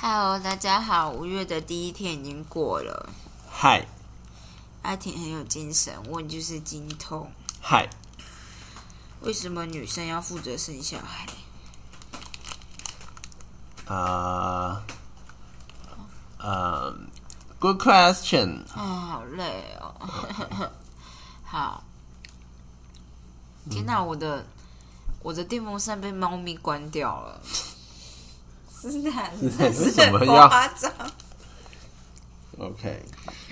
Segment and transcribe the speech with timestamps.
[0.00, 3.10] Hello，大家好，五月的第一天已经过了。
[3.50, 3.84] 嗨
[4.82, 7.28] 阿婷很有精神，问就是经痛。
[7.60, 7.90] 嗨，
[9.22, 11.26] 为什么女生要负责生小孩？
[13.92, 14.84] 啊，
[16.38, 16.96] 呃
[17.58, 18.60] ，Good question。
[18.72, 19.92] 啊、好累哦。
[21.42, 21.82] 好，
[23.68, 24.46] 天哪，我的
[25.24, 27.40] 我的电风扇被猫咪关掉了。
[28.80, 29.10] 是的，
[29.40, 30.92] 是的是什么很要夸张
[32.58, 33.02] ？OK，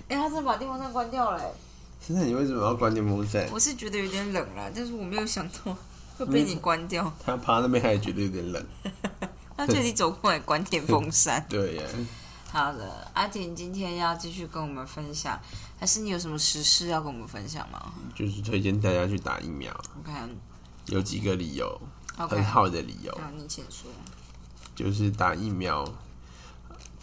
[0.09, 1.51] 哎、他真的把电风扇关掉了、哎
[1.99, 3.49] 现在你为什么要关电风扇？
[3.51, 5.77] 我是觉得有点冷啦，但是我没有想到
[6.17, 7.13] 会被你关掉。
[7.27, 8.65] 他趴那边还觉得有点冷。
[9.57, 11.45] 他特地走过来关电风扇。
[11.51, 11.83] 对呀，
[12.53, 15.37] 好的，阿婷今天要继续跟我们分享，
[15.81, 20.13] 还是你有什么实事要跟我们分享吗就是推荐大家去打疫苗，？OK
[20.85, 21.81] 有几个理由
[22.17, 23.91] 很好的理由，好，你请说。
[24.77, 25.85] 就是打疫苗。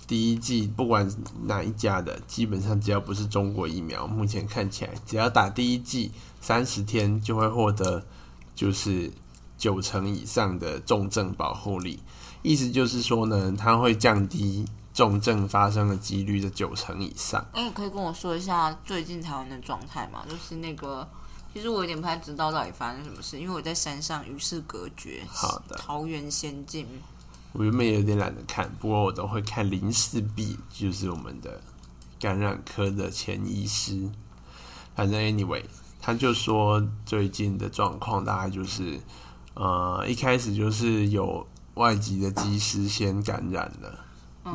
[0.05, 1.09] 第一季不管
[1.45, 8.05] 哪一家的，基本上只要不是中国疫苗，目前看起来只要打第一季三十天就会获得
[8.53, 9.09] 就是
[9.57, 11.99] 九成以上的重症保护力。
[12.41, 17.43] 意思就是说呢，它会降低重症发生的几率的九成以上。
[17.53, 20.25] 哎，可以跟我说一下最近台湾的状态吗？
[20.29, 21.07] 就是那个，
[21.53, 25.23] 其实我有点不太知道到底发生什么事，因为我在山上与世隔绝。
[25.29, 26.85] 好的桃源仙境。
[27.53, 31.61] 我原本也有点懒得看，不过我都会看林世璧，就是我们的
[32.19, 34.09] 感染科的前医师。
[34.95, 35.63] 反正 anyway，
[36.01, 38.99] 他就说最近的状况大概就是，
[39.53, 43.99] 呃，一开始就是有外籍的机师先感染了，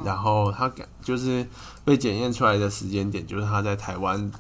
[0.05, 1.49] 然后他感就是
[1.85, 4.31] 被检验出来的时间点，就是他在台湾。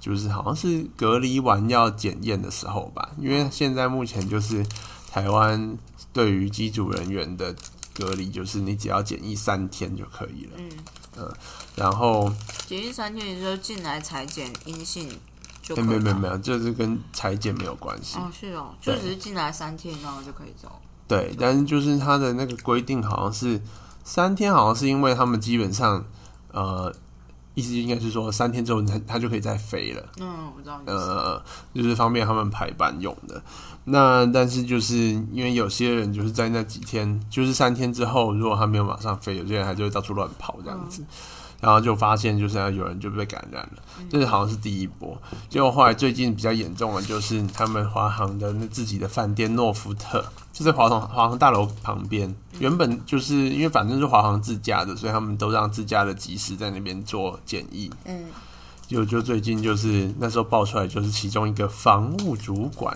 [0.00, 4.62] 就是好像是隔离完要检验的时候吧，因为现在目前就是
[5.10, 5.78] 台湾
[6.12, 7.56] 对于机组人员的
[7.94, 10.52] 隔离，就是你只要检疫三天就可以了。
[11.16, 11.32] 嗯，
[11.76, 12.30] 然后
[12.66, 15.08] 检疫三天，你说进来裁剪阴性
[15.62, 18.18] 就没有没有没有，就是跟裁剪没有关系。
[18.18, 20.70] 哦，是哦，就只是进来三天，然后就可以走。
[21.06, 23.60] 对，但是就是他的那个规定好像是
[24.02, 26.04] 三天，好像是因为他们基本上
[26.50, 26.92] 呃，
[27.54, 30.02] 意思应该是说三天之后他他就可以再飞了。
[30.18, 30.80] 嗯，我知道。
[30.86, 31.42] 呃，
[31.74, 33.40] 就是方便他们排班用的。
[33.84, 34.96] 那但是就是
[35.32, 41.04] 因为有些人就是在那几天，就是三天之后，如果他没有马上飞，有些人还就会到处乱跑这样子。
[41.60, 45.16] 然后就发现，就是有人就被感染了，这是好像是第一波。
[45.48, 52.34] 结果后来最近比较严重的，就是他们华航的那自己的饭店诺福特，就在华航华航大楼旁边。
[52.58, 57.90] 原本就是因为反正是华航自家的，所以他们都让自家的技师在那边做检疫。
[58.04, 58.24] 嗯，
[58.86, 62.94] 就就最近就是那时候爆出来，就是其中一个防务主管，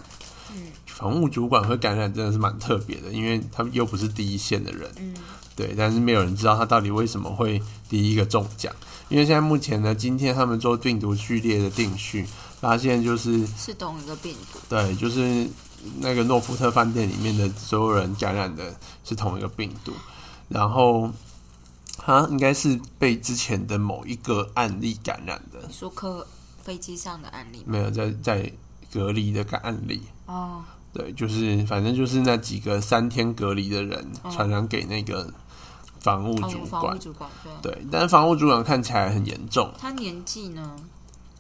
[0.99, 5.15] 房务主管会感染真的是蛮特别的，因为他们又不是第一线的人，嗯
[5.55, 8.75] 对，但是没有人知道他到底为什么会第一个中奖，
[9.09, 12.27] 因为现在目前呢，今天他们做病毒序列的定序，
[12.61, 14.59] 发现就是是同一个病毒。
[14.69, 15.49] 对，就是
[16.01, 19.93] 那个诺福特饭店里面的所有人感染的是同一个病毒，
[20.49, 21.09] 然后
[21.97, 25.61] 他应该是被之前的某一个案例感染的。
[25.67, 26.27] 你说客
[26.63, 27.65] 飞机上的案例吗？
[27.67, 28.53] 没有在在
[28.93, 30.03] 隔离的个案例。
[30.27, 30.63] 哦，
[30.93, 35.33] 对，就是反正就是那几个三天隔离的人传染给那个
[36.01, 36.49] 房务哦
[37.01, 37.29] 主管。
[37.63, 37.87] 对。
[37.91, 40.77] 但是房务主管看起来很严重，他年纪呢？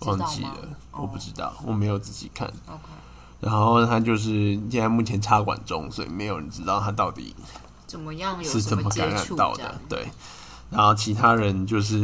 [0.02, 0.56] 忘记了，
[0.92, 2.46] 我不知道，我没有仔细看。
[2.68, 2.82] OK，
[3.40, 7.34] 然后他就是现在目前插管中，所以没有人知道他到底
[7.84, 8.40] 怎么样？
[8.40, 9.80] 有是怎么感染到的。
[9.88, 10.06] 对，
[10.70, 11.96] 然后其他人就是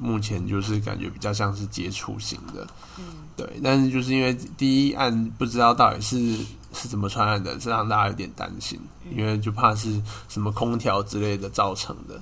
[0.00, 2.66] 目前就是感觉比较像是接触型的，
[2.98, 3.04] 嗯，
[3.36, 6.38] 对，但是就是因为第一案不知道到底是
[6.72, 12.20] 是怎么传染的，这让大家有点担心，嗯因为就怕是什么空调之类的造成的。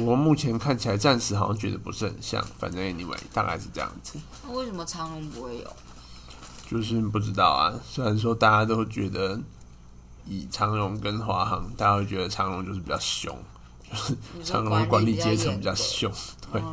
[0.00, 5.76] 我目前看起来暂时好像觉得不是很像，反正 anyway 大概是这样子，那为什么长隆不会有？
[6.68, 7.72] 就是不知道啊。
[7.88, 9.40] 虽然说大家都觉得
[10.26, 13.32] 以长荣跟华航，大家会觉得长荣就是比较凶，
[13.88, 16.10] 就是长荣管理阶层比较凶，
[16.50, 16.72] 对，嗯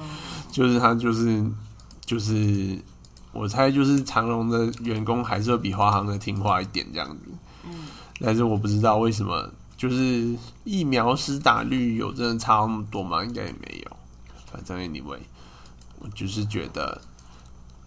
[0.52, 1.46] 就是他就是
[2.04, 2.80] 就是
[3.32, 7.24] 我猜就是长荣的员工还是会比华航的听话一点这样子，
[7.66, 7.88] 嗯，
[8.20, 13.24] 但是我不知道为什么就是疫苗施打率有真的差那么多吗？
[13.24, 13.98] 应该也没有，
[14.52, 15.20] 反正 anyway，
[16.00, 17.02] 我就是觉得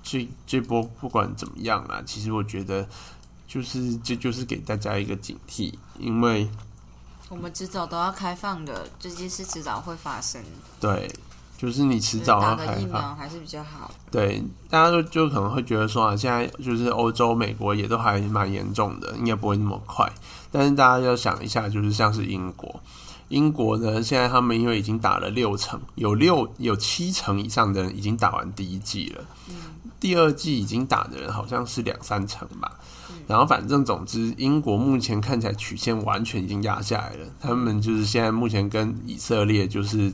[0.02, 2.88] 这这波不管怎么样啦，其实我觉得
[3.46, 6.48] 就是这就是给大家一个警惕，因为
[7.28, 10.42] 我们迟早都要开放的，这件事迟早会发生。
[10.80, 11.10] 对，
[11.56, 12.88] 就是你迟早打个疫要开放。
[12.88, 13.90] 苗还是比较好。
[14.10, 20.10] 对，大家就就可能会觉得说啊，现在就是欧洲、美国也都还蛮严重的，应该不会那么快。
[20.50, 22.80] 但是大家要想一下，就是像是英国，
[23.28, 29.24] 英国呢，现在他们因为已经打了六成，有六有七成以上的人已经打完第一季了，
[29.98, 32.78] 第二季已经打的人好像是两三成吧。
[33.26, 37.26] 然后反正总之，英国目前看起来曲线完全已经压下来了。
[37.40, 40.12] 他们就是现在目前跟以色列就是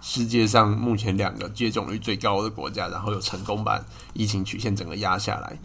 [0.00, 3.80] 世界上目前两个接种率最高的国家，然后有成功把
[4.12, 5.58] 疫情曲线整个压下来。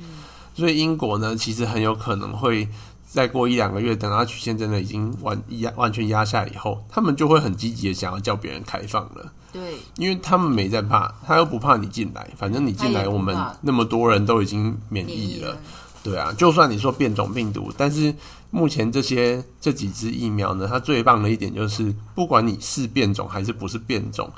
[0.55, 2.67] 所以英国呢，其实很有可能会
[3.07, 9.31] 再过一两个月，等它曲线真的已经完压完全压下来以后，他们就会很积极的想要叫别人开放了。
[9.53, 15.57] 对，因为他们没在怕，他又不怕你进来，反正你进来，我们那么多人都已经免疫了。。
[16.03, 18.13] 对啊，就算你说变种病毒，但是
[18.49, 24.31] 目前这些这几支疫苗呢，它最棒的一点就是，不管你是变种还是不是变种，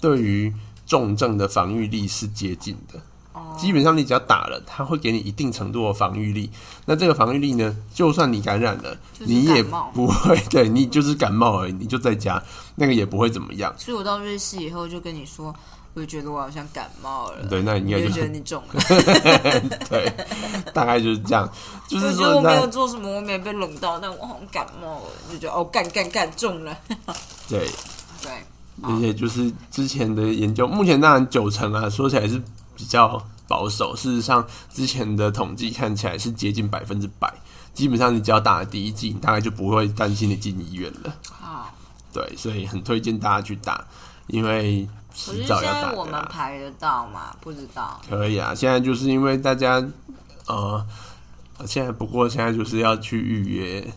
[0.00, 0.52] 对于
[0.86, 2.98] 重症的防御力是接近的。
[3.32, 6.48] 哦基本上你只要打了，它会给你一定程度的防御力。
[6.86, 12.40] 那这个防御力呢，就算你感染了，就是你也不会， 对你就是感冒而已，你就在家，
[12.76, 13.72] 那个也不会怎么样。
[13.76, 15.54] 所以我到瑞士以后就跟你说，
[15.94, 17.46] 我就觉得我好像感冒了。
[17.46, 18.80] 对，那应你就该就觉得你中了，
[19.90, 20.12] 对，
[20.72, 21.50] 大概就是这样。
[21.88, 26.76] 就就是觉说得我没有做什么，我没有被冷到，但我好像感冒了，就觉得哦，干干干中了。
[27.48, 27.68] 对，
[28.22, 28.30] 对，
[28.82, 32.40] 而且就是之前的研究，目前当然九成啊，说起来是
[32.76, 33.96] 比较保守。
[33.96, 37.32] 事实上，之前的统计看起来是接近百分之百。
[37.74, 41.14] 基本上你只要打了第一剂，你大概就不会担心你进医院了。
[41.30, 41.72] 好。
[42.12, 43.86] 对，所以很推荐大家去打，
[44.26, 44.88] 因为
[45.26, 46.24] 可是现在我们。
[46.28, 47.34] 排得到吗？
[47.40, 48.00] 不知道。
[48.08, 49.82] 可以啊，现在就是因为大家
[50.46, 50.86] 呃，
[51.66, 53.92] 现在不过现在就是要去预约，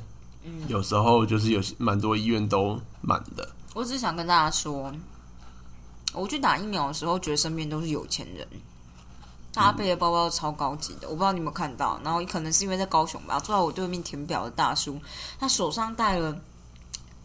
[0.68, 3.47] 有时候就是有蛮多医院都满的。
[3.73, 4.91] 我只是想跟大家说，
[6.13, 8.47] 我去打疫苗的时候，觉得身边都是有钱人，
[9.53, 11.09] 大家背的包包都超高级的。
[11.09, 15.00] 我不知道你有没有看到，然后可能是因为在高雄吧，坐在我对面填表的大叔，
[15.39, 16.35] 他手上戴了。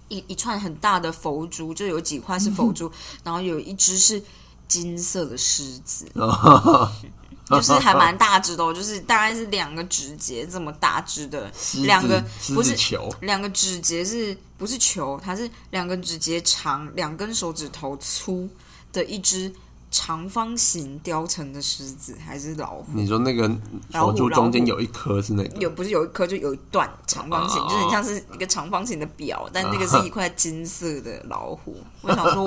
[0.08, 2.90] 一一串很大的佛珠，就有几块是佛珠，
[3.24, 4.22] 然后有一只是
[4.68, 6.06] 金色的狮子，
[7.48, 11.50] 就是还蛮大只的、哦，就是大概是两个指节这么大只的，
[11.84, 12.22] 两个
[12.54, 15.20] 不是球，两个指节是不是球？
[15.22, 18.48] 它是两个指节长，两根手指头粗
[18.92, 19.52] 的一只
[19.98, 22.84] 长方形雕成的狮子，还是老虎？
[22.92, 23.50] 你说那个
[23.90, 31.78] 佛珠中间有一颗是那个有不是有一颗就有一段长方形，哦就是很像是一个长方形的表，但那个是一块金色的老虎。
[32.02, 32.44] 我想说，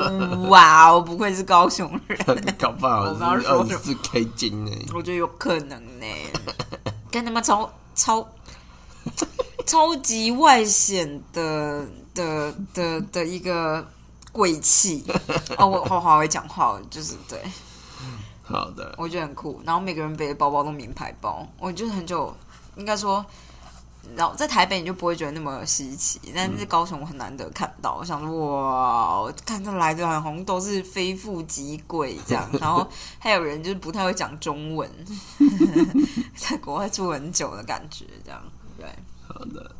[0.50, 2.20] 哇，我不愧是高雄人，
[2.60, 4.72] 搞不好二十四 K 金呢。
[4.94, 6.06] 我觉得有可能呢。
[7.10, 8.30] 跟他妈超超
[9.66, 13.84] 超级外显的的的的一个
[14.40, 15.04] 贵气
[15.58, 17.44] 哦，我好好会讲话，就是对
[18.42, 19.62] 好的，我觉得很酷。
[19.66, 22.34] 然后每个人背的包包都名牌包，我就是很久
[22.78, 23.26] 应该说。
[24.16, 27.96] 然后在台北你就不会觉得那么稀奇，但是高雄我很难得看到。
[28.00, 32.88] 我想说，哇，我看他来的好像都是非富即贵这样， 然后
[33.20, 34.90] 还有人就是不太会讲中文，
[36.36, 38.42] 在国外住很久的感觉，这样
[38.78, 38.88] 对。
[39.28, 39.76] 好的。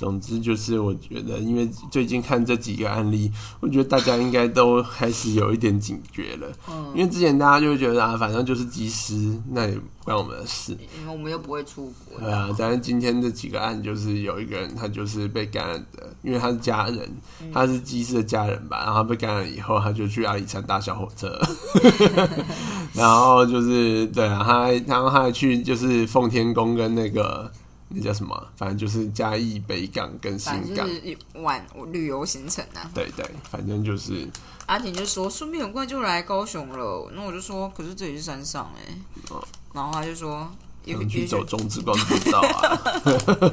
[0.00, 3.30] 总之就是，我觉得，因为最近看这几个案例，
[3.60, 6.48] 我觉得大家应该都开始有一点警觉了。
[6.70, 10.72] 嗯因为之前大家就会觉得啊，反正就是机师，那也不关我们的事。
[10.98, 16.98] 因为我们又不会出国，对啊，但是今天这几个案就是有一个人他就是被感染的，因为他是家人，
[17.42, 21.38] 嗯他是机师的家人吧，然后他被感染以后，他就去阿里山搭小火车
[22.94, 27.52] 然后就是对啊，他还然后他还去就是奉天宫跟那个
[27.92, 32.88] 那叫什么，反正就是嘉义北港跟新港，反正就是玩旅游行程啊。
[32.94, 34.28] 对对，反正就是
[34.66, 38.94] 阿婷就说顺便很快就来高雄了，那我就说可是这里是山上哎、
[39.30, 40.50] 哦然后他就说
[40.84, 42.78] 也想去走中之光步道啊，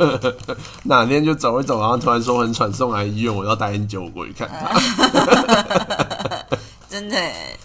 [0.84, 4.80] 哪天就走一走，然后突然说很喘，送来医院，我要带很久我过去看他。
[6.90, 7.56] 真的哎、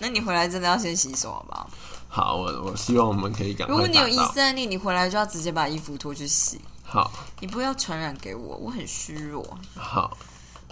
[0.00, 1.70] 那你回来真的要先洗手好不好？
[2.16, 9.46] 好，我我希望我们可以赶快如果你有疑达到似案例，你回来就要直接把衣服脱去洗，好你不要传染给我，我很虚弱。
[9.74, 10.16] 好，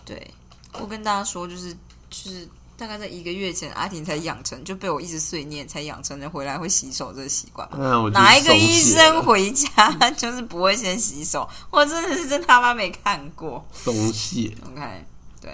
[0.07, 0.33] 对
[0.81, 1.71] 我跟大家说，就是
[2.09, 2.49] 就是
[2.79, 7.77] 大概在一个月前，阿婷才养成，就被我一直碎念，才养成了回来会洗手这个习惯嘛。
[7.79, 11.47] 那我哪一个松医生回家就是不会先洗手？
[11.69, 13.63] 我真的是真他妈没看过。
[13.71, 15.05] 松懈？OK，
[15.43, 15.53] 对，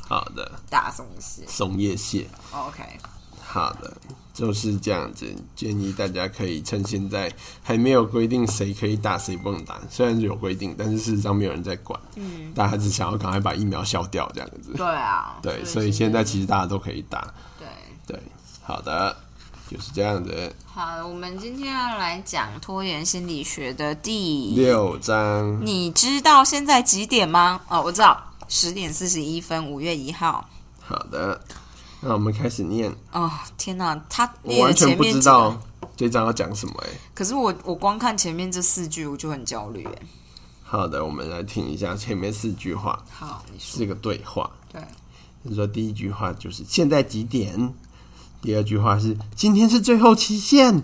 [0.00, 1.44] 好的，大松懈。
[1.46, 2.28] 松叶蟹。
[2.50, 2.82] OK，
[3.40, 3.96] 好的，
[4.38, 5.26] 就是这样子。
[5.56, 11.98] 建议大家可以趁现在还没有规定谁可以打谁不能打，虽然有规定，但是事实上没有人在管。
[12.14, 14.72] 嗯，大家只想要赶快把疫苗消掉，这样子。
[14.76, 17.34] 对啊，对，所以现在其实大家都可以打。
[17.58, 17.66] 对。
[18.06, 18.22] 对，
[18.62, 19.14] 好的，
[19.70, 20.54] 就是这样子。
[20.64, 27.60] 好，我们今天要来讲拖延心理学的第六章，你知道现在几点吗？
[27.68, 28.18] 哦，我知道，
[28.48, 30.48] 十点四十一分，五月一号。
[30.80, 31.38] 好的，
[32.00, 32.94] 那我们开始念。
[33.12, 35.60] 哦，天哪，他我完全不知道
[35.96, 36.88] 这章要讲什么哎。
[37.14, 39.92] 可是我我光看前面这四句我就很焦虑哎。
[40.62, 44.50] 好的，我们来听一下前面四句话，好，你说是个对话。
[44.72, 44.80] 对，
[45.42, 47.74] 你说第一句话就是现在几点？
[48.40, 50.82] 第二句话是今天是最后期限。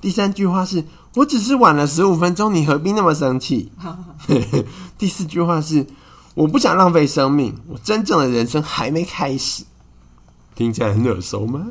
[0.00, 0.84] 第三句话是
[1.14, 3.70] 我只是晚了十五分钟，你何必那么生气？
[4.96, 5.86] 第四句话是
[6.34, 9.64] 我不想浪费生命，我真正的人生还没开始。
[10.58, 11.68] 听起来很耳熟吗？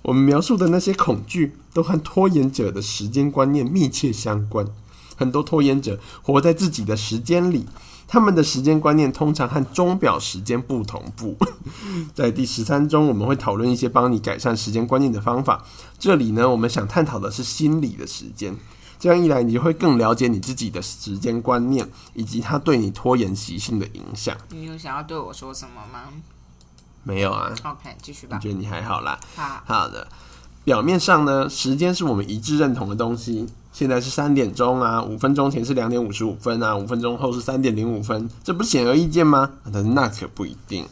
[0.00, 4.66] 我们描述的那些恐惧，都和拖延者的时间观念密切相关。
[5.16, 7.66] 很多拖延者活在自己的时间里，
[8.08, 11.36] 他们的时间观念通常和钟表时间不同步。
[12.16, 15.62] 在第十三中，我们会讨论一些帮你改善时间观念的方法。
[15.98, 18.56] 这里呢，我们想探讨的是心理的时间。
[18.98, 24.34] 这样一来，你就会更了解你自己的时间观念，以及它对你拖延习性的影响。
[24.48, 26.04] 你有想要对我说什么吗
[27.04, 28.36] 没有啊？？OK，继续吧。
[28.36, 29.18] 我觉得你还好啦。
[29.36, 30.08] 好，好的，
[30.64, 33.46] 表面上呢，时间是我们一致认同的东西。
[33.72, 39.50] 现在是三点钟啊，五分钟前是两点五十五分啊，五分钟后是三点零五分，这不是显而易见吗？
[39.72, 40.86] 但是那可不一定，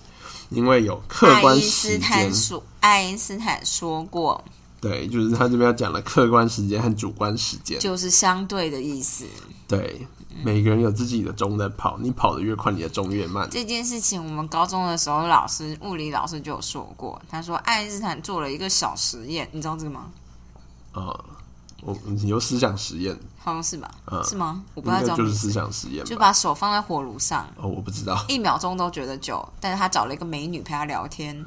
[0.50, 2.00] 因为有客爱观因斯时间。
[2.00, 4.44] 坦说，爱因斯坦说过，
[4.80, 7.78] 对，就是他这边要讲的客观时间和主观时间。
[7.78, 9.26] 就是相对的意思。
[9.68, 10.04] 对，
[10.44, 13.48] 每个人有自己的钟在跑，你跑得越快，你的钟越慢。
[13.50, 20.06] 这件事情，我们高中的时候，老师物理老师就有说过，他说爱因斯坦做了一个小实验，你知道这个吗？
[20.92, 21.18] 啊、
[21.82, 23.90] 我你有思想实验，好像是吧？
[24.10, 24.62] 嗯是吗？
[24.74, 26.16] 我不太知道就是思想实验就？
[26.16, 28.24] 把手放在火炉上，哦，我不知道。
[28.28, 31.44] 一秒钟都觉得久，但是他找了一个美女陪他聊天。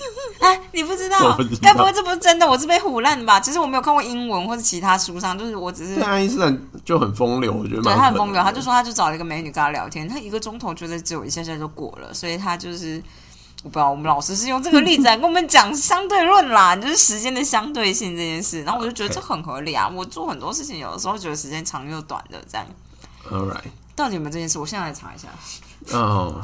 [0.40, 1.36] 哎，你不知道？
[1.62, 2.48] 该不会这不是真的？
[2.48, 3.38] 我是被唬烂的吧？
[3.40, 13.02] 其实我没有看过英文或者其他书上，就是我只是对，爱因斯坦就很风流，我觉得对他很风流，他就说他就找了一个美女跟他聊天，他一个钟头觉得只有一下下就过了，所以他就是
[13.62, 19.86] 我不知道，我们老师是用这个例子来跟我们讲相对论啦， 就是时间的相对性这件事，然后我就觉得这很合理啊。
[19.94, 22.66] 我做很多事情，有的时候觉得时间长又短的这样。
[23.30, 23.60] All right，
[23.94, 24.58] 到底有没有这件事？
[24.58, 25.28] 我现在来查一下，
[25.96, 26.40] 哦，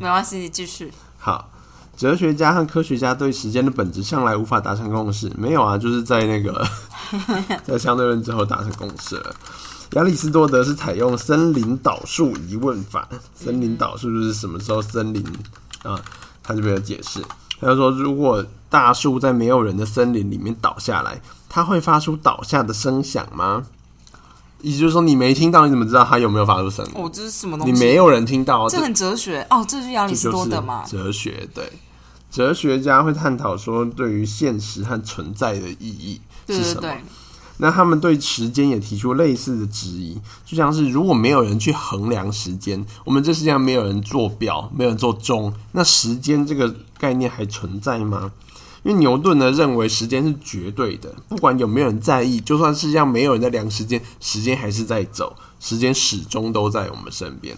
[0.00, 0.92] 没关系，继续。
[1.18, 1.50] 好。
[2.00, 5.30] 哲学家和科学家对时间的本质向来无法达成共识。
[5.36, 6.66] 没有啊，就是在那个
[7.62, 9.34] 在相对论之后达成共识了。
[9.90, 15.22] 亚里士多德是采用森林导数疑问法，森林导数就是什么时候森林
[15.82, 16.00] 啊？
[16.42, 17.20] 他就没有解释。
[17.60, 23.66] 他就说，如果大树在没有人的森林里面倒下来，它会发出倒下的声响吗？
[24.62, 26.92] 意思就是说，你没听到，你怎么知道它有没有发出声音？
[26.94, 27.72] 哦，这是什么东西？
[27.74, 30.82] 你没有人听到，这很哲学哦，这是亚里士多德嘛？
[30.86, 31.70] 哲学对，
[32.30, 36.80] 哲学家会探讨说对于现实和存在的意义是什么。
[36.82, 37.00] 对对，
[37.58, 48.32] 那他们对时间也提出类似的质疑，就像是如果没有人去衡量时间，我们这世界上没有人做表，没有人做钟，那时间这个概念还存在吗？
[48.82, 57.54] 因为牛顿呢认为时间是绝对的，不管有没有人在意，就算世界上没有人在量时间，时间还是在走，时间始终都在我们身边。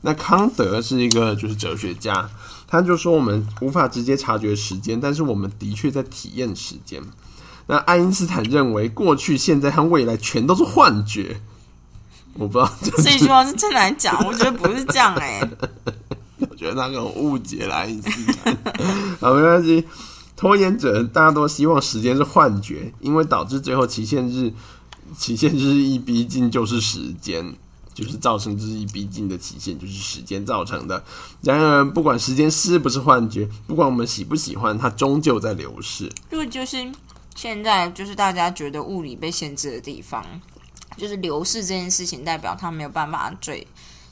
[0.00, 2.26] 那康德是一个就是哲学家，
[2.72, 7.02] 他就说我们无法直接察觉时间，但是我们的确在体验时间。
[7.66, 11.42] 那爱因斯坦认为过去、现在和未来全都是幻觉。
[12.32, 15.38] 我不知道，这一句话是真难讲，我觉得不是这样哎、
[16.48, 18.56] 我觉得他可能误解了爱因斯坦。
[19.20, 19.84] 好，没关系。
[20.34, 24.50] 拖延者大家都希望时间是幻觉，因为导致最后期限日
[25.14, 27.54] 期限日一逼近就是时间，
[27.94, 31.02] 就是造成日益逼近的期限就是时间造成的。
[31.42, 36.10] 然而，不管时间是不是幻觉，不管我们喜不喜欢，它终究在流逝。
[36.30, 36.90] 这个就是
[37.34, 40.24] 现在就是大家觉得物理被限制的地方，
[40.96, 43.66] 就是流逝这件事情代表它没有办法追，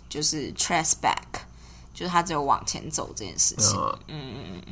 [0.09, 1.43] 就是 trace back，
[1.95, 3.79] 就是它只有往前走这件事情。
[4.09, 4.63] 嗯，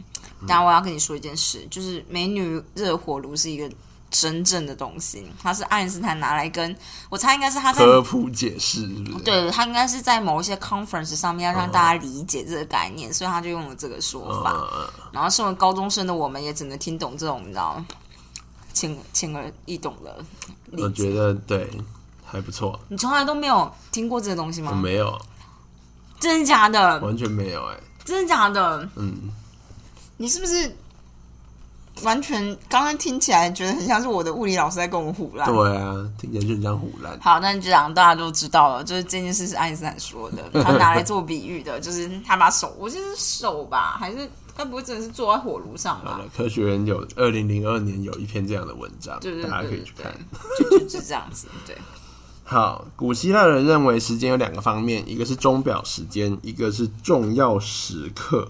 [0.46, 3.70] 但我要跟你说一件事，就是美女热火炉是一个
[4.10, 6.74] 真正的东西，它是爱因斯坦拿来跟
[7.10, 9.12] 我猜应该是他在科普解释是是？
[9.24, 14.52] 对他应该是在某一些 conference 上面要让大家理解这个概念，所以他就用了这个说法。
[14.72, 17.84] 嗯，然后身为高中生的我们也只能听懂这种你知道
[18.72, 20.24] 轻轻而易懂的。
[20.72, 21.70] 我觉得对，
[22.24, 22.78] 还不错。
[22.88, 24.80] 你从来都没有听过这个东西我吗？
[24.80, 25.20] 没有，
[26.18, 26.98] 真的假的？
[27.00, 28.88] 完全没有、哎，真的假的？
[28.96, 29.30] 嗯，
[30.16, 30.74] 你是不是
[32.02, 35.50] 完全刚刚听起来觉得很像是我的物理老师在跟我胡乱？
[35.50, 37.18] 对啊，听起来就很像胡乱。
[37.20, 46.20] 好，那这样大家都知道了，就是这件事是爱因斯坦说的， 他拿来做比喻的，就是他把手，我记得是手吧，还是该不会真的是坐在火炉上吧？
[46.36, 50.12] 科学人有二零零二年有一篇这样的文章，对对对大家可以去看。
[50.58, 51.76] 就就是这样子， 对。
[52.44, 58.48] 好，古希腊人认为时间有两个方面，一个是钟表时间，一个是重要时刻。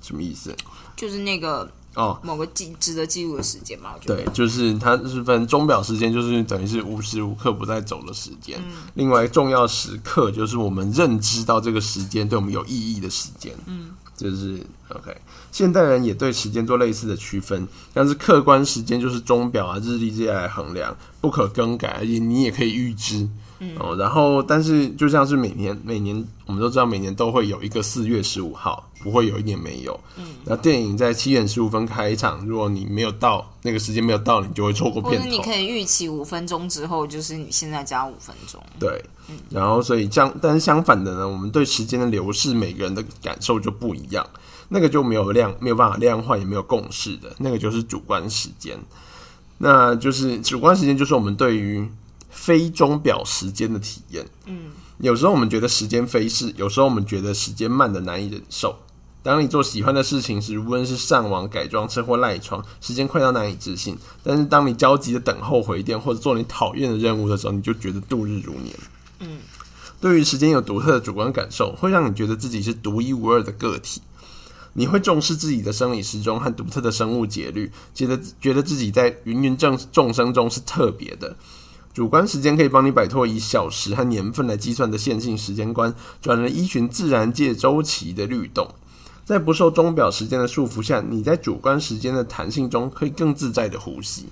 [0.00, 0.54] 什么意思？
[0.96, 3.90] 就是那个哦，某个记值得记录的时间嘛。
[3.94, 8.58] 我觉得对，就是它是分钟表时间，就是等于是无时无刻不在走的时间。
[8.94, 13.52] 另外，重要时刻就是我们认知到这个时间对我们有意义的时间。
[13.66, 15.14] 嗯，就是 OK。
[15.50, 23.28] 现代人也对时间做类似的区分，但是客观时间就是钟表啊、日历这些来衡量，不可更改，而且你也可以预知。
[23.78, 29.98] 哦，然后但是就像是每年每年我们都知道每年都会有一个四月十五号，不会有一年没有。
[30.16, 35.36] 嗯，那电影在七点十五分开场，如果你没有到那个时间没有到，你就会错过或者片头。
[35.36, 38.60] 你可以预期五分钟之后，就是你现在加五分钟。
[38.78, 39.04] 对，
[39.50, 44.26] 然后所以相但是相反的呢，我们对时间的流逝，每个人的感受就不一样，
[44.68, 48.78] 那个就没有量没有办法量化，也没有共识的，那个就是主观时间。
[49.58, 51.88] 那就是主观时间，就是我们对于
[52.32, 54.26] 非钟表时间的体验。
[54.46, 58.74] 嗯，有时候我们觉得时间飞逝，有时候我们觉得时间慢的难以忍受。
[59.22, 63.96] 当你做喜欢的事情时，无论是上网、改装车或赖床，时间快到难以置信。
[64.24, 68.74] 但是当你焦急的等候回电或者做你讨厌的任务的时候，你就觉得度日如年。
[69.20, 69.38] 嗯，
[70.00, 74.02] 对于时间有独特的主观感受，会让你觉得自己是独一无二的个体。
[74.72, 81.36] 你会重视自己的生理时钟和独特的生物节律，觉得觉得自己在芸芸众众生中是特别的。
[81.94, 88.66] 主观时间可以帮你摆脱以小时和年份来计算的线性时间观，转而依循自然界周期的律动。
[89.24, 94.28] 在不受钟表时间的束缚下，你在主观时间的弹性中可以更自在的呼吸。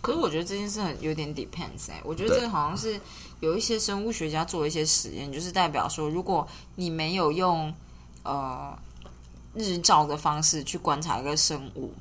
[0.00, 2.98] 可是我觉得这件事很有点 depends 哎、我觉得这个好像是
[3.38, 7.72] 有一些生物学家做一些实验，就是代表说，如果你没有用
[8.22, 8.76] 呃
[9.54, 11.92] 日照的方式去观察一个生物，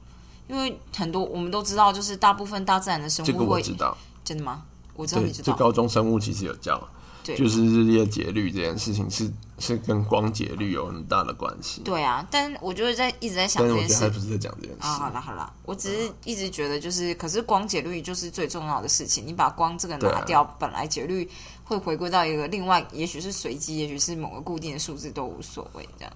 [0.48, 3.96] 因为很多我们都知道，就是大部分大自然的生这个物会我知道，
[4.31, 4.63] 真的吗？
[4.95, 6.81] 我知道对，你知道，这高中生物其实有教，
[7.23, 11.82] 对就是日夜节律这件事情是是跟光节律有很大的关系。
[11.82, 14.88] 对啊，但我就是在一直在想这件事是我觉得不是在讲这件事。
[14.88, 19.25] 啊，好啦好啦，我只是一直觉得就是，可是光节律就是最重要的事情。
[19.27, 21.27] 你把光这个拿掉，本来节律
[21.63, 25.88] 会回归到一个另外，也许是随机，也许是某个固定的数字都无所谓。
[25.97, 26.13] 这样，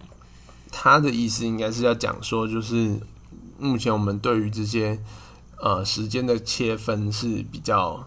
[0.72, 3.00] 他的意思应该是要讲说，就是
[3.58, 5.00] 目前我们对于这些
[5.66, 8.06] 呃时间的切分是比较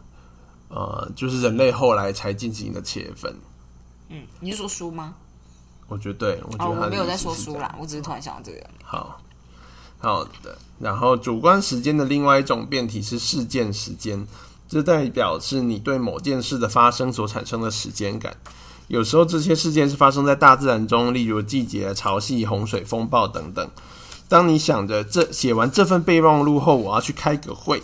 [0.68, 3.34] 呃，就是人类后来才进行的切分。
[4.10, 5.16] 嗯，你是说书吗？
[5.88, 8.64] 我觉得对，我觉哦，得没有在说书啦，我只是突然想到这个。
[8.84, 9.20] 好
[9.98, 14.24] 好的，然后主观时间的另外一种变体是事件时间，
[14.68, 18.36] 这代表是你对某件事的发生所产生的时间感。
[18.86, 23.68] 有时候这些事件是发生在大自然中，例如季节、潮汐、洪水、风暴等等。
[24.28, 27.82] 当你想着这写完这份备忘录后，我要去开个会，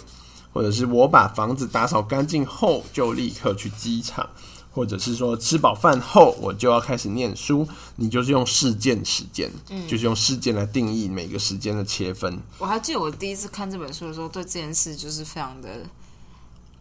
[0.53, 4.29] 或者是我把房子打扫干净后就立刻去机场，
[4.71, 12.39] 或者是说吃饱饭后我就要开始念书，你就是用事件时间，嗯就是用事件来定义每个时间的切分。
[12.59, 15.69] 我还记得我第一次看这本书的时候，对这件事就是非常的，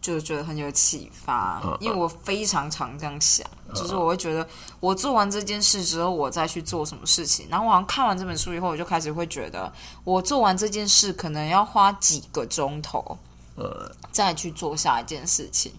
[0.04, 4.46] 就觉得很有启发，嗯因为我非常常这样想，就是我会觉得
[4.78, 7.46] 我做完这件事之后，我再去做什么事情。
[7.48, 9.72] 然后我好像看完这本书以后，我就开始会觉得，
[10.04, 13.16] 我做完这件事可能要花几个钟头，
[13.56, 15.72] 呃，再去做下一件事情。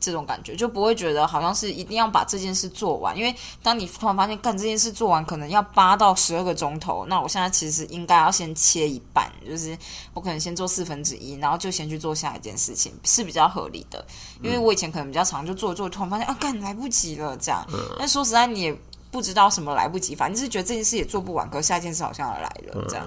[0.00, 3.32] 这种感觉就不会觉得好像是一定要把这件事做完，因为
[3.62, 9.76] 当你突然发现干这件事做完可能要八到十二个钟头，那我现在其实应该要先切一半，就是
[10.14, 14.04] 我可能先做四分之一，然后就先去做下一件事情是比较合理的。
[14.42, 17.66] 因为我以前可能比较长，就做做，突然发现啊，干来不及了这样。
[17.98, 18.76] 但说实在，你也
[19.10, 23.06] 不知道什么来不及，反正就是觉得这件事也做不完，可是下一件事好像要来了这样。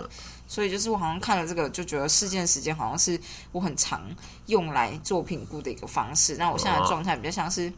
[0.54, 3.20] 所以就是我好像看了这个，就觉得事件时间好像是
[3.52, 4.04] 我很常
[4.46, 6.36] 用来做评估的一个方式。
[6.38, 7.74] 那我现在的状态比较像是，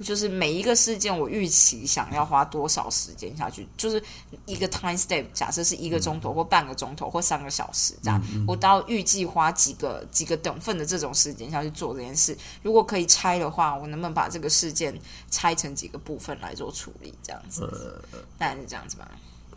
[0.00, 4.02] 就是每一个事件我预期想要花多少时间下去，就是
[4.46, 12.36] 一个 time step，假设是一个钟头或半个钟头或三个小时这样，我到预计花几个几个等份的这种时间下去做这件事。
[12.64, 14.92] 如果可以拆的话，我能不能把这个事件
[15.30, 17.14] 拆成几个部分来做处理？
[17.22, 18.04] 这样子，
[18.36, 19.08] 大概是这样子吧。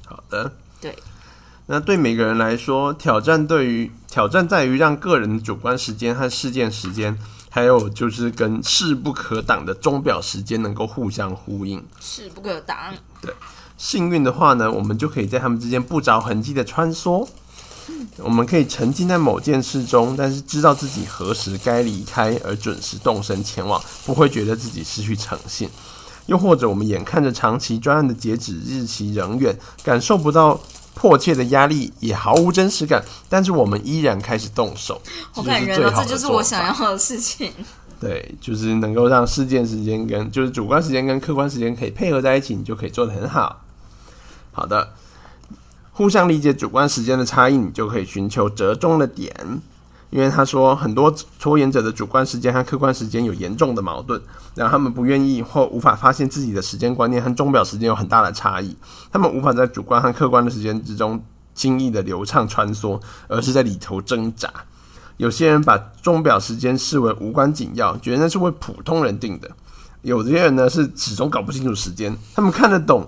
[0.05, 0.95] 好的，对。
[1.67, 7.17] 那对每个人来说，挑战对于挑战在于让个人的主观时间和事件时间，
[7.49, 11.83] 还有就是跟势不可挡的钟表时间能够互相呼应。
[11.99, 12.93] 势不可挡。
[13.21, 13.33] 对
[13.77, 17.27] 幸运的话呢，我们就可以在他们之间不着痕迹的穿梭。
[18.17, 25.69] 我们可以沉浸在某件事中，但是知道自己何时该离开，而准时动身前往，不会觉得自己失去诚信。
[26.27, 30.59] 又或者，我们眼看着长期专案的截止日期仍远，感受不到
[30.95, 34.99] 迫切的压力，也毫无真实感，但是我们依然开始动手。
[35.31, 37.51] 好感人哦，就是最好的这就是我想要的事情。
[37.99, 43.61] 对，就是能够让事件时间跟就是主观时间跟客观时间可以配合在一起，你就可以做得很好。
[44.51, 44.93] 好的，
[45.91, 49.61] 互相理解主观时间的差异，你就可以寻求折中的点。
[50.15, 54.21] 因为他说很多拖延者的主观时间和客观时间有严重的矛盾，
[54.55, 58.73] 然后他们不愿意或无法发现自己的时间观念和钟表时间有很大的差异，
[59.11, 61.21] 他们无法在主观和客观的时间之中
[61.53, 62.97] 轻易的流畅穿梭，
[63.27, 64.49] 而是在里头挣扎。
[65.17, 69.49] 有些人把钟表时间视为无关紧要，觉得那是为普通人定的；
[70.01, 73.05] 有些人呢是始终搞不清楚时间，他们看得懂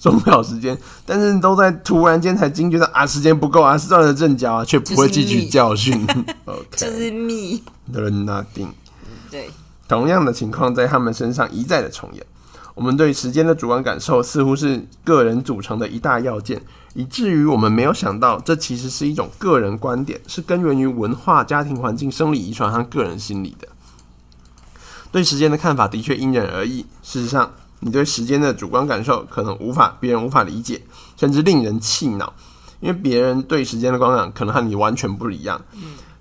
[0.00, 6.06] 钟表时间，但是都在突然间才惊觉到啊，时间不够啊，是断了阵脚啊，却不会汲取教训。
[6.76, 7.10] 就是
[7.90, 9.50] OK，
[9.88, 12.24] 同样的情况在他们身上一再的重演。
[12.74, 16.62] 我们对时间的主观感受似乎是个人组成的一大要件，
[16.94, 23.66] 以至于我们没有想到，这其实是一种个人观点，是根源于文化、家庭环境、生理遗传和个人心理的。
[25.10, 26.86] 对时间的看法的确因人而异。
[27.02, 30.82] 事实上，你对时间的主观感受可能无法别人无法理解，
[31.16, 32.32] 甚至令人气恼，
[32.80, 35.60] 因为别人对时间的观感可能和你完全不一样。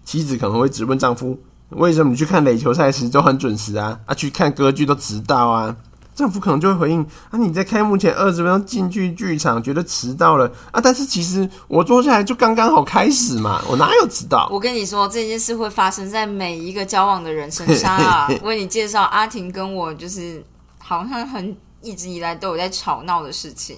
[0.03, 1.37] 妻子可能会质问丈夫
[1.71, 3.99] ：“为什么你去看垒球赛时都很准时啊？
[4.05, 5.75] 啊，去看歌剧都迟到啊？”
[6.15, 10.81] 丈夫可能就会回应：“啊，你在开幕前二十分钟进去剧场，觉得迟到了啊？
[10.81, 14.49] 但是其实我坐下来就刚刚好开始嘛，我哪有迟到？
[14.51, 18.27] 我跟你说，这件事会发生在每一个交往的人身上啊！
[18.41, 20.43] 为你介绍，阿婷跟我就是
[20.87, 23.77] 好像很一直以来都有在吵闹的事情，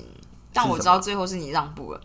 [0.54, 2.00] 但我知道最后是你让步了。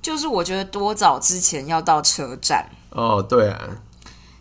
[0.00, 3.60] 就是我觉得多早之前要到车站，哦，对啊，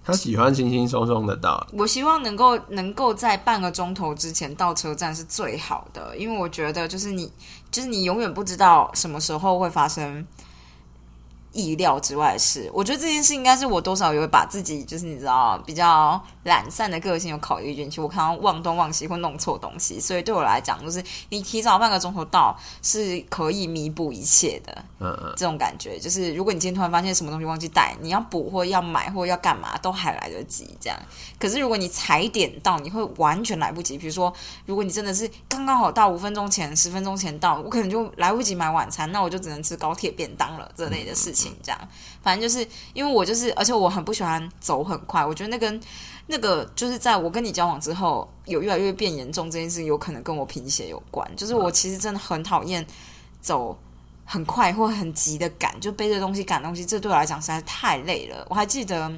[0.01, 1.67] 他喜欢轻轻松松的到。
[1.73, 7.29] 我希望能够能够在半个钟头之前到车站是最好的，因为我觉得就是你
[7.69, 10.25] 就是你永远不知道什么时候会发生
[11.51, 12.69] 意料之外的事。
[12.73, 17.99] 我觉得这件事应该是我多少也会把自己就是你知道比较懒散的个性有考虑进去。
[17.99, 24.71] 我可能忘东忘西或弄错东西，所以对我来讲，就是你提早半个钟头到是可以弥补一切的。
[24.99, 30.69] 嗯嗯，这种感觉，就是如果你今天突然发现什么东西忘记带，你要补或要买或要干嘛都还来得及。
[30.79, 30.99] 这样，
[31.39, 33.97] 可是如果你踩点到，你会完全来不及。
[33.97, 34.31] 比如说，
[34.65, 41.40] 如果你真的是刚刚好到五分钟前、十分钟前到，我可能就来不及买晚餐，那我就只能吃高铁便当了这类的事情。
[41.63, 41.79] 这样，
[42.21, 45.81] 反正就是因为我就是，而且我很不喜欢走很快，我觉得那跟
[46.27, 51.25] 那个就是在我跟你交往之后有越来越变严重这件事，有可能跟我贫血有关。
[51.35, 52.85] 就是我其实真的很讨厌
[53.39, 53.77] 走。
[54.23, 58.47] 很快或很急的赶，就背着东西赶东西，这对我来讲实在是太累了。
[58.49, 59.11] 我还记得，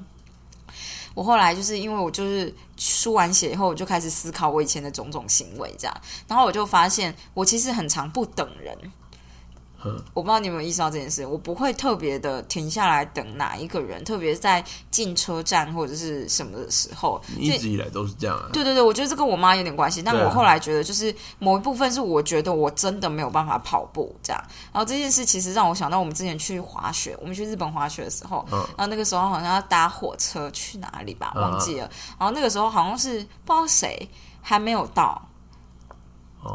[1.13, 8.75] 我后来就是因为我就是输完血以后，我就开始思考我以前的种种行为，这样，然后我就发现我其实很常不等人。
[10.13, 17.21] 我不知道你有没有意识到这件事，我不会特别的停下来等哪一个人，特别在进车站或者是什么的时候。
[17.37, 18.49] 你一直以来都是这样啊。
[18.53, 24.41] 对对对，我觉得这跟我妈有点关系，但我后来觉得，就是某一部分是我觉得我真的没有办法跑步这样。
[24.71, 31.89] 然后这件事其实让我想到我们之前去滑雪，我们去日本滑雪的时候，嗯然后那个时候好像要搭火车去哪里吧，嗯忘记了。
[32.17, 34.09] 然后那个时候好像是不知道谁
[34.41, 35.21] 还没有到，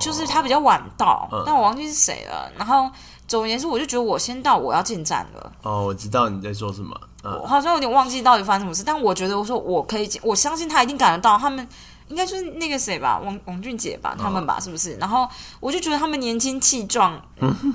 [0.01, 2.51] 就是他比较晚到，嗯但我忘记是谁了。
[2.57, 2.91] 然后
[3.27, 5.53] 总而言之，我就觉得我先到，我要进站了。
[5.63, 6.99] 哦，我知道你在说什么。
[7.25, 11.37] 嗯我好像有点忘记到底发生什么事，但我觉得我说我可以进，我相信他一定赶得到。
[11.37, 11.67] 他们
[12.07, 14.95] 应该就是那个谁吧，王王俊杰吧，他们吧，是不是？
[14.97, 17.21] 然后我就觉得他们年轻气壮，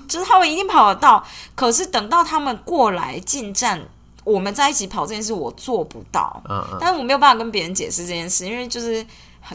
[0.07, 1.23] 就是他们一定跑得到。
[1.55, 3.79] 可是等到他们过来进站，
[4.23, 6.41] 我们在一起跑这件事，我做不到。
[6.49, 9.05] 嗯嗯，但是我没有办法跟别人解释这件事，因为就是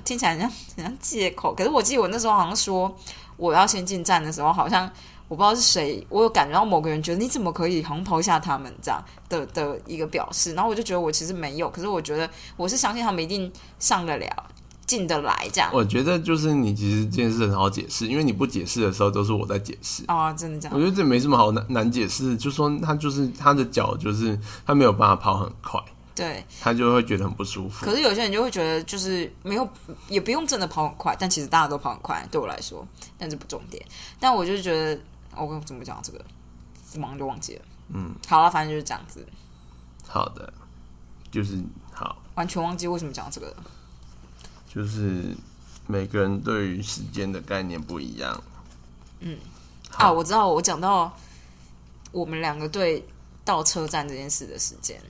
[0.04, 1.54] 听起来很像很像借口。
[1.54, 2.94] 可是我记得我那时候好像说
[3.36, 4.90] 我要先进站的时候，好像
[5.28, 14.28] 我不知道是谁，我有感觉到某个人觉得你怎么可以好像抛下他们这样的的一个表示，然后我就觉得我其实没有，可是我觉得我是相信他们一定上得了。
[14.88, 20.02] 进得来这样我觉得就是你其实这件事很好解释，因为你不解释的时候都是我在解释。
[20.08, 25.78] 哦，真的这样我觉得这没什么好难难解释，就说他就是他的脚就是他没有办法跑很快，
[26.18, 26.44] 对。
[26.60, 27.86] 他就会觉得很不舒服。
[27.86, 29.68] 可是有些人就会觉得就是没有
[30.08, 33.84] 也不用真的跑很快，但其实大家都跑很快，对我来说，但这不重点。
[34.18, 35.00] 但我就觉得，
[35.34, 36.24] 哦我怎么讲这个，
[36.98, 37.62] 马上就忘记了。
[37.94, 39.26] 嗯，好了，反正就是这样子，
[40.06, 40.52] 好的，
[41.30, 41.58] 就是
[41.92, 43.54] 好，完全忘记为什么讲这个。
[44.68, 45.34] 就是
[45.86, 48.42] 每个人对于时间的概念不一样。
[49.20, 49.38] 嗯
[49.96, 51.16] 啊，我知道，我讲到
[52.12, 53.02] 我们两个对
[53.44, 55.00] 到车站这件事的时间，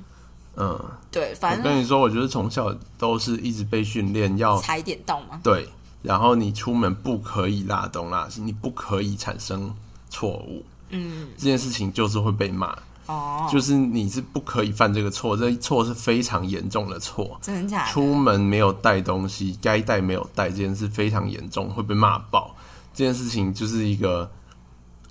[0.61, 0.77] 嗯，
[1.11, 5.41] 对，反正我跟你说，我觉得从小都是一直被训练要踩点到嘛。
[5.43, 5.69] 对，
[6.03, 9.73] 然后你出门不可以拉东拉西，你不可以产生
[10.11, 10.65] 错误。
[10.91, 12.77] 嗯，这件事情就是会被骂。
[13.07, 17.39] 哦，就是你是不可以犯这个错，这错是非常严重的错。
[17.41, 17.93] 真的假的？
[17.93, 22.55] 出门没有带东西，该带没有带，这件事非常严重，会被骂爆。
[22.93, 24.31] 这件事情就是一个，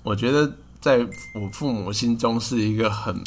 [0.02, 0.98] 我觉得在
[1.34, 3.20] 我父母心中是一个很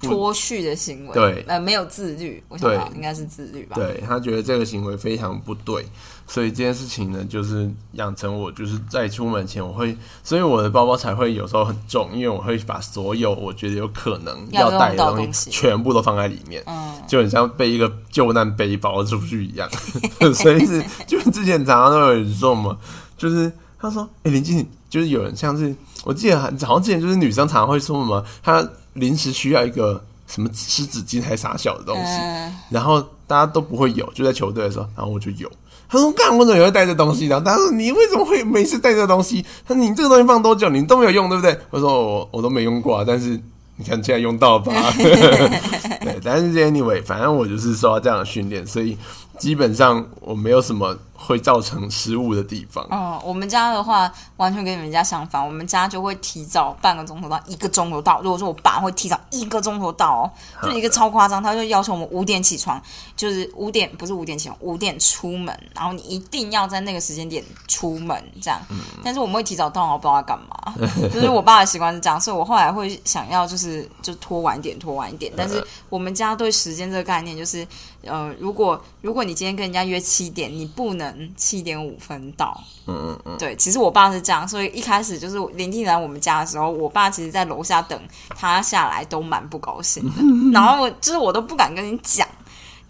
[0.00, 1.44] 脱序的行为，对。
[1.48, 5.84] 呃，没有自律，我想应该是自律吧，对他觉得这个行为非常不对，
[6.26, 19.68] 所以这件事情呢，就是养成我就是在出门前我会，所以我的包包才会有时候很重，因为我会把所有我觉得有可能要带的东东西全部都放在里面，嗯，就很像背一个救难背包出去一样，
[20.34, 22.76] 所以是就是之前常常都有人说嘛，
[23.16, 35.50] 就是他说，哎、林静，就是有人像是我记得好像之前就是女生常常会说什么，她临时需要一个什么湿纸巾还傻小的东西，嗯然后大家都不会有，就在球队的时候，然后我就有。
[35.90, 40.68] 他说：“干，我怎么也会带这东西？”然后他说：“你为什么会每次带这东西？”他说：“你这个东西放多久？
[40.68, 43.40] 你都没有用，对不对？” 我说：“我我都没用过啊，但是
[43.76, 44.70] 你看现在用到吧。
[45.00, 48.98] ”对，但是 anyway，反正我就是受到这样的训练，所以
[49.38, 52.86] 基本上我没有什么会造成失误的地方。
[52.90, 58.22] 哦，我们家的话完全跟你们家相反，我们家就会提早半个钟头到一个钟头到。
[58.22, 60.30] 如果说我爸会提早一个钟头到哦，
[60.62, 62.80] 就一个超夸张，他就要求我们五点起床，
[63.16, 68.60] 就是五点不是五点起床，五点出门，然后你一定要在那个时间点出门这样。
[69.02, 70.74] 但是我们会提早到，我不知道他干嘛，
[71.12, 75.32] 就是我爸的习惯是这样，所以我后来会想要就是就拖晚一点，拖晚一点。
[75.36, 77.66] 但是我们家对时间这个概念就是，
[78.02, 82.62] 呃，如果如果你今天跟人家约七点，你不能七点五分到。
[82.86, 92.26] 嗯嗯嗯，对，其实我爸是这样，所以一开始就是林静来我们家的时候，我爸其实在楼下等他下来都蛮不高兴的， 然后我就是我都不敢跟你讲。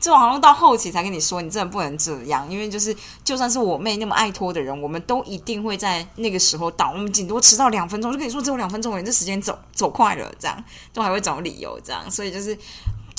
[0.01, 12.57] 就好像到后期才跟你说，你真的不能这样，因为就是就算是我妹那么爱拖的人，我们都一定会在那个时候到，我们顶多迟到两分钟，就跟你说只有两分钟而已，这时间走走快了，这样都还会找理由这样，所以就是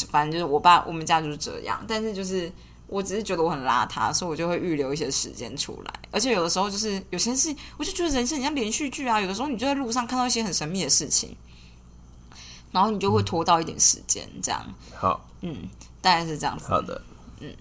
[0.09, 2.49] 反正就是我爸我们家就是这样，但是就是
[2.89, 5.93] 我只是觉得我很邋遢，所以我就会预留一些时间出来。
[6.11, 9.21] 而且有的时候就是有些事，我就觉得人生很像连续剧啊。
[9.21, 11.37] 有的时候你就在路上看到一些很神秘的事情，
[12.71, 14.65] 然后你就会拖到一点时间，这样，
[14.97, 15.69] 好嗯，
[16.01, 16.65] 大概是这样子。
[16.67, 17.01] 好的，
[17.39, 17.53] 嗯。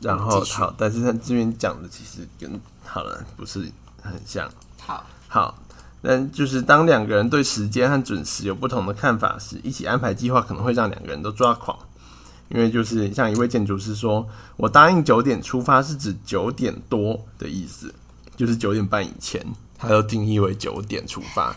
[0.00, 3.70] 然后好，但是他这边讲的其实跟好了不是
[4.02, 4.50] 很像。
[4.80, 5.58] 好，好，
[6.00, 11.78] 那就是当两个人对时间和准时有不同的看法时，一起安排计划可能会让两个人都抓狂。
[12.50, 17.94] 因为就是像一位建筑师说，我答应九点出发是指九点多的意思，
[18.36, 19.44] 就是九点半以前，
[19.78, 21.54] 他都定义为九点出发。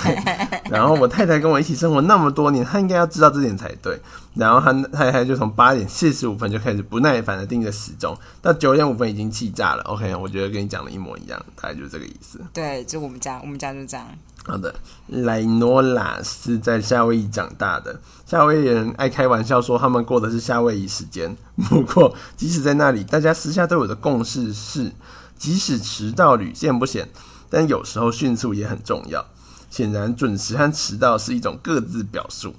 [0.70, 4.00] 然后我太太跟我一起生活那么多年，她应该要知道这点才对。
[4.34, 9.82] 然后她太太就从八点四十五分就开始不耐烦的盯着时钟，到九点五分已经气炸了。
[9.82, 12.40] OK，我觉得跟你讲的一模一样，大概就是这个意思。
[12.54, 14.08] 对，就我们家，我们家就这样。
[14.44, 14.74] 好的，
[15.06, 18.00] 莱诺拉是在夏威夷长大的。
[18.26, 21.36] 夏威夷人爱开玩笑说他们过的是夏威夷时间。
[21.68, 24.90] 不过，即使在那里，大家私下都有的共识是，
[25.38, 27.08] 即使迟到屡见不鲜，
[27.48, 29.24] 但有时候迅速也很重要。
[29.70, 32.52] 显然，准时和迟到是一种各自表述。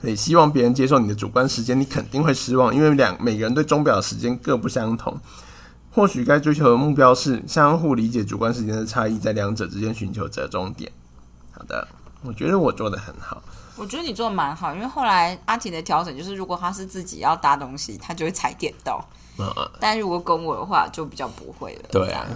[0.00, 5.16] 所以，希望别人接受你的主观时间，你肯定会失望，因为两每个人对钟表的时间各不相同。
[5.92, 10.90] 或许该追求的目标是相互理解主观时间的差异，在两者之间寻求折中点。
[11.52, 11.86] 好的，
[12.22, 13.42] 我觉得我做的很好。
[13.76, 19.02] 我觉得你做的蛮好，因为后来阿婷的调整就是，如果他是自己要搭东西，他就会踩点到；
[19.80, 21.88] 但如果跟我的话，就比较不会了。
[21.90, 22.26] 对啊，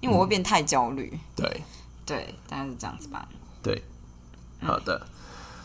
[0.00, 1.18] 因为我会变太焦虑。
[1.34, 1.62] 对
[2.06, 3.28] 对，大概是这样子吧。
[3.62, 3.82] 对，
[4.62, 5.06] 好的。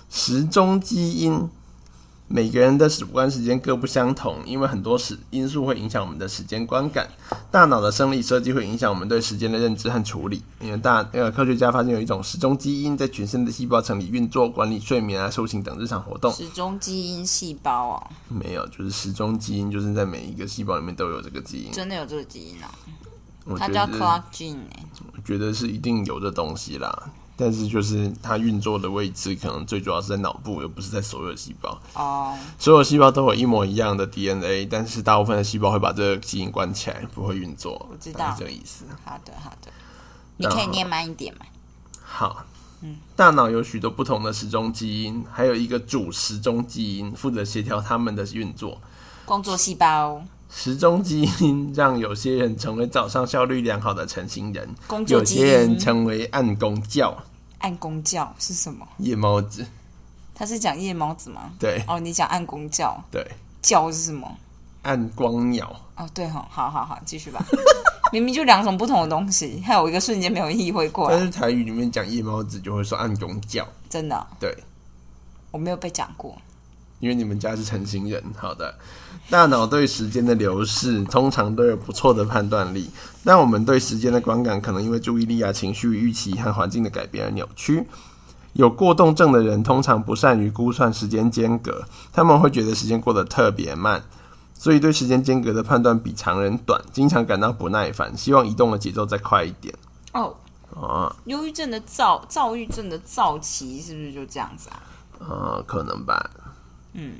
[0.10, 1.50] 时钟基因，
[2.28, 7.08] 每个人的主观时间各不相同，因为很多时因素会影响我们的时间观感。
[7.52, 10.42] 大脑的生理设计会影响我们对时间的认知和处理。
[10.60, 16.34] 因为大呃科学家发现有一种时钟基因在全身的细胞层里运作、管理睡眠啊、抒情等日常活动。
[16.34, 21.72] 时钟基因细胞哦，没有，就是时钟基因，就是在每一个细胞里面都有这个基因。
[21.72, 22.72] 真的有这个基因啊，
[23.60, 24.84] 它叫 clock gene 哎、
[25.16, 27.12] 我觉得是一定有的东西啦。
[27.36, 31.82] 但是就是它运作的位置，可能最主要是在脑部，而不是在所有细胞。
[31.94, 37.74] 哦，所有细胞都有一模一样的 DNA，但是大部分的细胞会把这个基因关起来，不会运作。
[37.90, 38.86] 我知道是这个意思。
[39.04, 39.72] 好的好的，
[40.38, 41.46] 你可以念慢一点嘛。
[42.04, 42.46] 好，
[42.82, 48.80] 嗯大脑有许多不同的时钟基因，还有一个主时钟基因负责协调它们的运作。
[49.26, 50.22] 工作细胞、
[50.56, 57.18] 时钟基因让有些人成为早上效率良好的成型人，有工作基些人因、成为暗公教
[57.58, 58.88] 暗公教是什么？
[59.00, 59.66] 夜猫子。
[60.36, 61.52] 他是讲夜猫子吗？
[61.60, 63.26] 对哦，你讲暗公教，对，
[63.62, 64.38] 教是什么？
[64.84, 65.76] 暗光鸟。
[65.96, 67.44] 哦，对哈、好好好，继续吧。
[68.12, 73.68] 明明就两种不同的东西，还有一个瞬间没有意会过来，但是台语里面讲夜猫子就会说暗公教。
[73.90, 74.56] 真的哦、对，
[75.52, 76.38] 我没有被讲过。
[77.04, 78.74] 因为你们家是成型人，好的。
[79.30, 82.90] 大脑对时间的流逝通常都有不错的判断力，
[83.26, 87.86] 但我们对时间的观感可能因为注意力啊、情绪、预期和环境的改变而扭曲。
[88.54, 94.02] 有过动症的人通常不善于估算时间间隔，他们会觉得时间过得特别慢，
[94.54, 99.76] 所以对时间间隔的判断比常人短，经常感到不耐烦，希望移动的节奏再快一点。
[100.14, 100.34] 哦，
[100.74, 104.80] 啊，忧郁症的躁躁郁症的躁期是不是就这样子啊？
[105.20, 106.30] 呃，可能吧。
[106.94, 107.16] 嗯，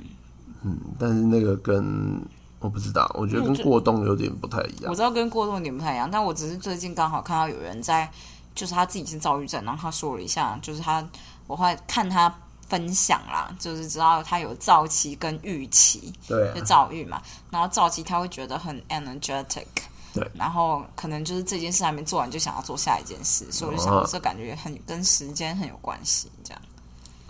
[0.62, 2.20] 嗯，但是那个跟
[2.60, 4.90] 我不知道，我觉得跟过动有点不太一样。
[4.90, 4.94] 我。
[4.94, 8.10] 知道跟过动有点不太一样，但我只是最近刚好看到有人在，
[8.54, 11.06] 就是他自己是躁郁症，然后他说了一下，就是他
[11.46, 12.34] 我会看他
[12.66, 19.66] 分享啦，就是知道他有躁期跟郁期，对啊，躁郁嘛，然后躁期他会觉得很 energetic，
[20.14, 26.62] 对，然后可能就是这件事还没做完就想要做下一件事，所以我就想这感觉很跟时间很有关系，这样，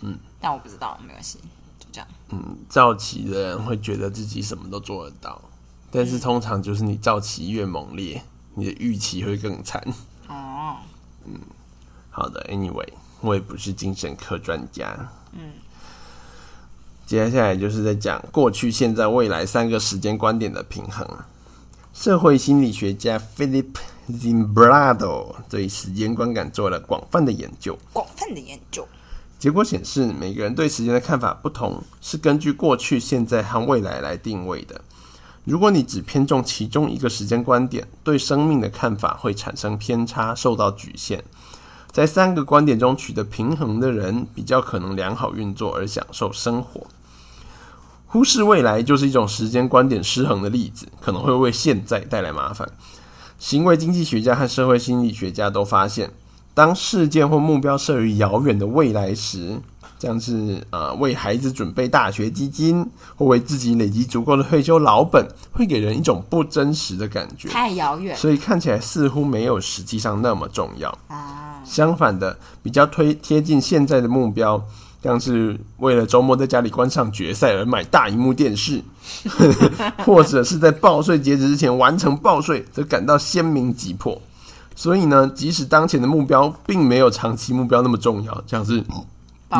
[0.02, 1.44] 嗯，但我不知道，没关系，就
[1.94, 5.40] 这样，嗯，躁期的人会觉得自己什么都做得到，
[5.92, 8.20] 但是通常就是你躁期越猛烈，
[8.54, 9.80] 你的预期会更惨。
[10.28, 10.74] 哦，
[11.24, 11.38] 嗯
[12.10, 12.88] 好的，Anyway，
[13.20, 15.08] 我也不是精神科专家。
[15.30, 15.52] 嗯，
[17.06, 21.08] 接下来就是在讲过去、现在、未来三个时间观点的平衡。
[21.92, 23.76] 社会心理学家 Philip
[24.10, 28.84] Zimbardo 对时间观感做了广泛的研究，广泛的研究，
[29.44, 34.80] 结果显示，每个人对时间的看法不同，是根据过去、现在和未来来定位的。
[35.44, 41.22] 如果你只偏重其中一个时间观点，对生命的看法会产生偏差，受到局限。
[41.92, 46.86] 在三个观点中取得平衡的人，比较可能良好运作而享受生活。
[48.06, 52.66] 忽视未来就是一种时间观点失衡的例子，可能会为现在带来麻烦。
[53.38, 56.14] 行为经济学家和社会心理学家都发现，
[56.54, 59.60] 当事件或目标设于遥远的未来时，
[59.98, 70.96] 像是呃为孩子准备大学基金，或为自己累积足够的退休老本，会给人一种不真实的感觉，太遥远所以看起来似乎没有实际上那么重要。
[71.08, 74.62] 啊，相反的，比较推贴近现在的目标，
[75.02, 78.80] 像是为了周末在家里观赏决赛而买大荧幕电视，
[80.04, 84.20] 或者是在报税截止之前完成报税，则感到鲜明急迫。
[84.74, 88.84] 所以呢，即使当前的目标并没有长期目标那么重要，像是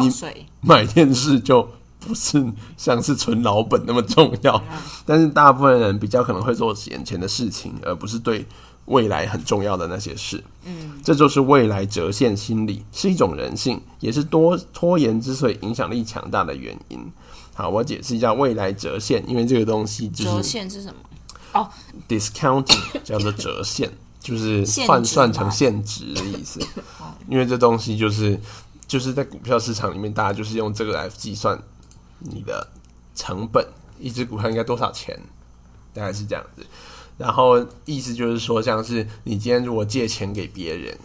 [0.00, 0.11] 你，
[0.61, 1.68] 买电视就
[2.00, 2.44] 不是
[2.77, 4.62] 像是存老本那么重要，
[5.07, 8.44] 但是大部分人比较可能会做眼前的事情，而不是对
[8.87, 10.42] 未来很重要的那些事。
[10.64, 16.98] 嗯，这就是未来折现心理，是一种人性，也是多拖延之所以影响力强大的原因。
[17.55, 20.94] 好，我解释一下未来折现，因为这个东西就折现是什么？
[21.53, 21.70] 哦
[22.09, 23.88] ，discounting 叫做折现，
[24.24, 26.58] 就是换算成现值的意思。
[27.28, 28.40] 因为这东西就是
[28.87, 31.62] 就是在股票市场里面，大家就是用这个来计算
[32.20, 32.66] 你的
[33.14, 33.66] 成本，
[34.00, 35.14] 一只股票应该多少钱，
[35.92, 36.64] 大概是这样子。
[37.18, 40.98] 然后意思就是说，像是你今天如果借钱给别人，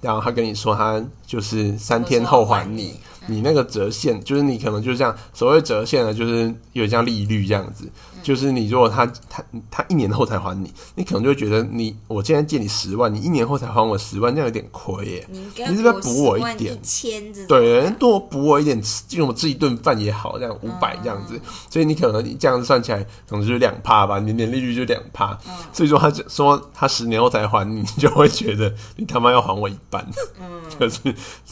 [0.00, 7.90] 然后他跟你说他就是三天后还你，你那个折现就是你可能就是这样，所谓折现呢，就是有点像利率这样子，
[8.24, 15.26] 就是你如果他他他一年后才还你，你可能就会觉得你我现在借你十万，你一年后才还我十万，这样有点亏耶。
[15.30, 16.82] 你你是不是要补我一点？
[16.82, 25.38] 千对，人多补我一点，吃就我吃一顿饭也好，这样五百这样子，所以你可能你这样子算起来，可能就是两趴吧，年年利率就两趴，
[25.70, 30.02] 所以说他就说他十年后才还你，你就会觉得你他妈要还我一半，
[30.80, 31.00] 就是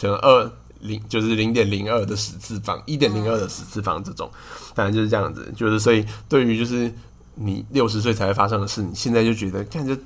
[0.00, 0.50] 可能二
[0.82, 4.30] 零就是零点零二的十次方，一点零二的十次方这种，
[4.74, 6.92] 反正就是这样子，就是所以对于就是
[7.34, 9.96] 你六十岁才会发生的事，你现在就觉得看这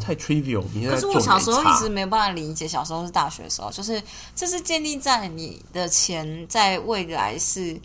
[0.00, 4.02] 太 trivial，可是我小时候一直没有办法理解，小时候是大学的时候，就是
[4.34, 7.78] 这是建立在你的钱在未来是，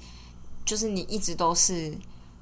[0.66, 1.94] 就是你一直都是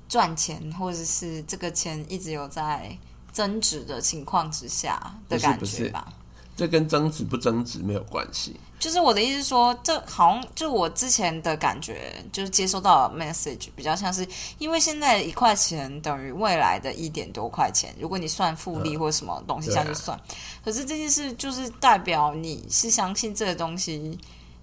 [0.10, 2.98] 赚钱，或者是这个钱一直有在
[3.32, 6.08] 增值的情况之下的感不是不是觉吧。
[6.56, 8.56] 这跟增值不增值没有关系。
[8.80, 14.28] 就是我的意思是说，这好像就我之前的感觉，就是接收到 message 比较像是，
[14.60, 20.20] 因为现在一块钱等于未来的一点多块钱，如果你算复利或者什么东西下去算，
[20.64, 24.18] 可是这件事就是代表你是相信这个东西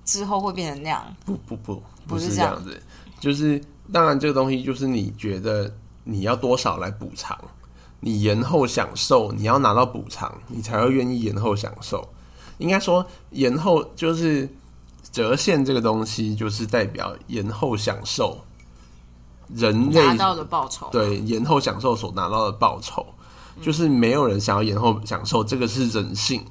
[0.04, 1.74] 之后会变成那样，不不不，
[2.06, 2.56] 不不是这样。
[2.58, 2.82] 是这样子，
[3.18, 3.60] 就是
[3.92, 5.74] 当然这个东西就是你觉得
[6.04, 7.36] 你要多少来补偿，
[7.98, 12.08] 你延后享受，你要拿到补偿，你才会愿意延后享受。
[12.58, 14.48] 应该说延后就是
[15.12, 18.38] 折现这个东西，就是代表延后享受
[19.54, 20.88] 人类拿到的报酬。
[20.90, 23.06] 对延后享受所拿到的报酬，
[23.60, 26.44] 就是没有人想要延后享受，这个是人性。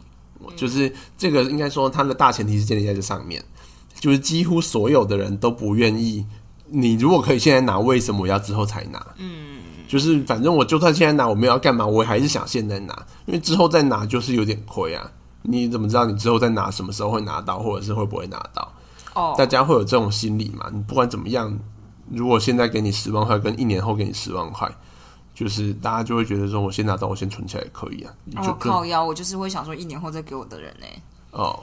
[0.58, 3.42] 就是这个应该说它的大前提是建立在这上面，
[3.98, 6.26] 就是几乎所有的人都不愿意。
[6.68, 9.02] 你如果可以现在拿，为什么我要之后才拿？
[9.20, 12.94] 嗯，就是反正我就算现在拿，我没有要干嘛，我还是想现在拿，
[13.26, 15.10] 因为之后再拿就是有点亏啊。
[15.44, 18.74] 你怎么知道你之后再拿什么时候会拿到，或者是会不会拿到？
[19.14, 20.70] 哦，大家会有这种心理嘛？
[20.74, 21.58] 你不管怎么样，
[22.10, 24.68] 如果现在给你十万块，跟一年后给你十万块，
[25.36, 28.14] 就是大家就会觉得说，我先拿到，我先存起来也可以啊。
[28.60, 30.86] 靠腰，我就是会想说一年后再给我的人呢、
[31.32, 31.60] 哦，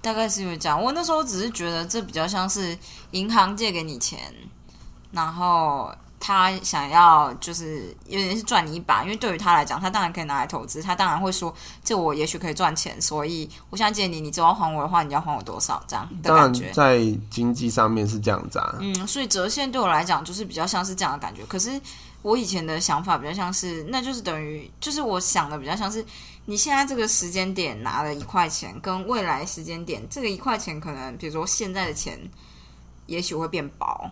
[0.00, 0.82] 大概是因为这样。
[0.82, 2.76] 我那时候只是觉得这比较像是
[3.10, 4.18] 银行借给你钱，
[5.10, 11.54] 然后他想要就是有点是赚你一把，因为对于他来讲，他当然可以拿来投资，他当然会说
[11.84, 16.70] 这我也许可以赚钱，所以我现在借你，你只要还我的话，你要还我多少这样的感觉。
[16.72, 16.98] 在
[17.30, 18.76] 经济上面是这样子啊。
[18.80, 21.46] 嗯，所以折现对我来讲就是比较像是这样的感觉。
[21.46, 21.80] 可是
[22.22, 26.04] 我以前的想法比较像是，那就是等于，就是我想的比较像是，
[26.46, 32.18] 你现在这个时间点拿了一块钱，跟未来时间点这个一块钱，可能比如说现在的钱，
[33.06, 34.10] 也许会变薄。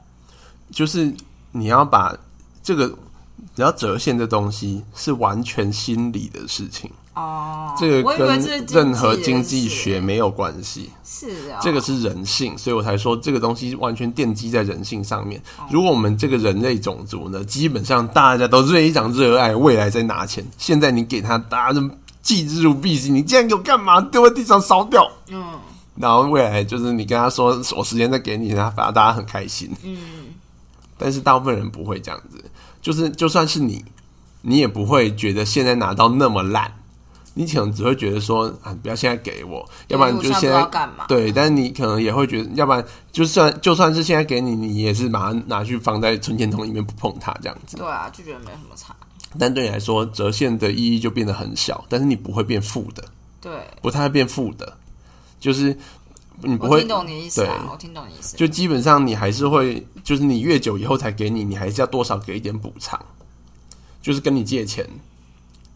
[0.73, 1.15] 就是
[1.57, 2.15] 你要把
[2.63, 2.87] 这个，
[3.55, 10.91] 你要折现这东西是完全心理的事情，哦，这个跟任何经经济学没有关系。
[11.05, 15.41] 是啊、这个是人性，所以我才说这个东西完全奠基在人性上面。
[15.59, 21.91] 哦如果我们这个人类种族呢，基本上大家都非常热爱未来在拿钱，现在你给他，大家都
[22.23, 23.11] 记之如敝屣。
[23.11, 24.01] 你竟然给我干嘛？
[24.01, 25.11] 丢在地上烧掉。
[25.31, 25.43] 嗯
[25.99, 29.71] 然后未来就是你跟他说我时间再给你，他反而大家很开心。
[29.83, 29.97] 嗯，
[30.99, 32.45] 但是大部分人不会这样子，
[32.81, 33.85] 就是就算是你，
[34.43, 36.73] 你也不会觉得现在拿到那么烂，
[37.35, 41.05] 你可能只会觉得说啊，不要现在给我，要不然你就我现在干嘛。
[41.07, 47.77] 对，但是你可能也会觉得，要不然就算就算是现在给你，你也是把它拿去放在存钱筒里面不碰它这样子。
[47.77, 48.95] 对啊，就觉得没什么差。
[49.39, 53.05] 但对你来说，折现的意义就变得很小，但是你不会变负的，
[53.39, 54.75] 对，不太会变负的，
[55.39, 55.77] 就是
[56.43, 58.37] 你不我会听懂你的意思啊对，我听懂你的意思。
[58.37, 63.01] 就基本上你还是会，就是你越久以后才给你，你还是要多少给一点补偿，
[64.03, 64.89] 就是跟你借钱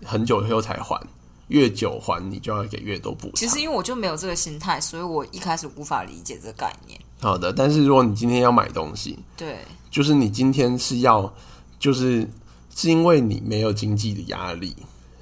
[0.05, 1.01] 很久以后才还，
[1.49, 3.37] 越久还你就要给越多补偿。
[3.37, 7.01] 其实因为我就没有这个心态，所以我一开始无法理解这个概念。
[7.21, 9.59] 好的，但是如果你今天要买东西，对，
[9.91, 11.33] 就是你今天是要，
[11.79, 12.29] 就是
[12.75, 14.75] 是因为你没有经济的压力，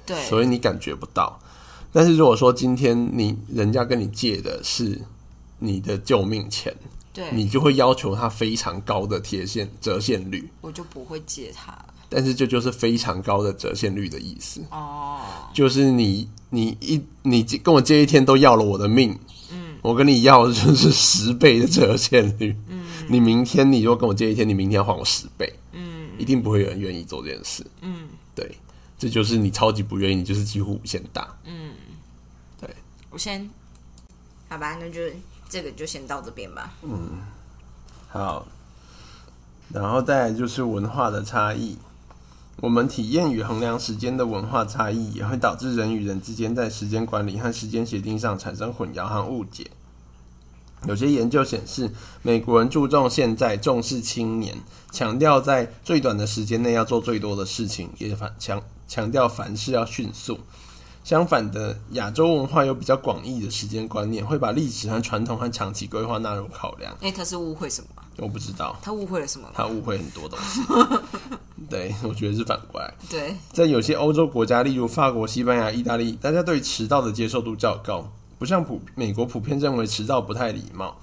[0.05, 1.39] 对，所以你感觉不到。
[1.91, 5.01] 但是如果说今天你人家跟你借的是
[5.59, 6.75] 你的救命钱，
[7.13, 11.71] 对，你就会要求他非常高的贴现折现率，我就不会借他。
[11.71, 11.93] 了。
[12.11, 15.19] 但是这就是非常高的折现率的意思，哦，
[15.53, 19.15] 就是你你一你跟我借一天都要了我的命，
[19.51, 28.57] 嗯，我跟你要的就是十倍的折现率，嗯，你明天你如果跟我借一天，你明天要还我十倍，嗯，一定不会有人愿意做这件事，嗯，对，
[28.97, 31.73] 这就是你超级不愿意，你就是几乎无限大，嗯，
[32.59, 32.67] 对。
[33.11, 33.47] 我先，
[34.47, 34.99] 好吧，那就
[35.49, 36.71] 这个就先到这边吧。
[36.83, 37.19] 嗯
[38.07, 38.47] 好，
[39.73, 41.77] 然后再来就是文化的差异。
[42.61, 49.69] 我们体验与衡量时间的文化差异，也会导致人与人之间在时间管理和时间协定上产生混淆和误解。
[50.87, 51.91] 有些研究显示，
[52.21, 54.57] 美国人注重现在，重视青年，
[54.91, 60.39] 强调在最短的时间内要做最多的事情，也反强强调凡事要迅速。
[61.03, 66.95] 相反的，亚洲文化有比较广义的时间观念，会把历史和传统和长期规划纳入考量。
[67.01, 67.87] 哎、他是误会什么？
[68.17, 69.49] 我不知道，他误会了什么？
[69.53, 70.61] 他误会很多东西。
[71.69, 72.93] 对，我觉得是反过来。
[73.09, 80.95] 对，在有些欧洲国家，例如法国、西班牙、意大利，大家对迟到的接受度较高，不像普美国普遍认为迟到不太礼貌。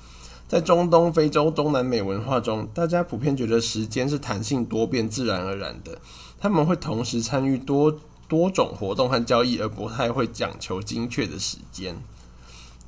[0.47, 5.99] 在中东、非洲、中南美文化中，大家普遍觉得时间是弹性多变、自然而然的。
[6.39, 7.93] 他们会同时参与多
[8.29, 11.97] 多种活动和交易，而不太会讲求精确的时间。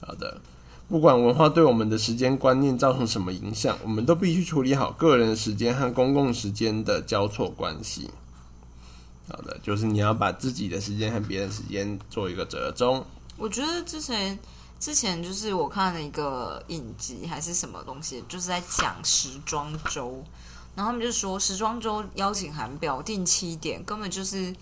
[0.01, 0.41] 好的，
[0.89, 8.11] 不管文化对我们的时间观念造成什么影响，我们都必须处理好个人时间和公共时间的交错关系。
[9.29, 13.05] 好的，就是你要把自己的时间和别人时间做一个折中。
[13.37, 14.39] 我觉得之前
[14.81, 20.25] 之前就是我看了一个影集还是什么东西，就是在讲时装周，
[20.75, 24.55] 然后他们就说时装周邀请函表定七点，根本就是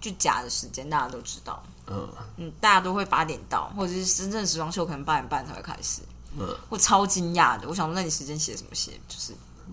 [0.00, 1.62] 就假的时间，大家都知道。
[1.86, 6.02] 嗯嗯，大家都会八点到，或者是真正时装秀可能八点半才会开始。
[6.38, 8.92] 嗯，我超惊讶的，我想说，那你时间写什么写？
[9.08, 9.32] 就是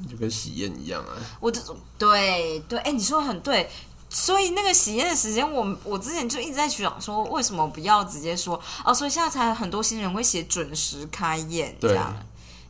[0.09, 1.13] 就跟喜宴一样啊。
[1.39, 3.69] 我这种对对，哎、你说的很对。
[4.07, 8.93] 所以那个喜宴的时间，我我之前就一直在想说，为什么不要直接说哦？
[8.93, 12.15] 所以现在才很多新人会写准时开宴这对样，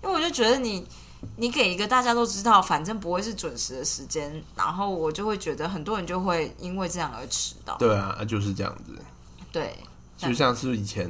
[0.01, 0.87] 因为我就觉得你
[1.37, 7.77] 你给一个大家都知道，反正不会是准时的时间，然后我就会觉得很多人就会因为这样而迟到。
[7.77, 8.93] 对啊，啊就是这样子。
[9.51, 9.77] 对，
[10.17, 11.09] 就像是以前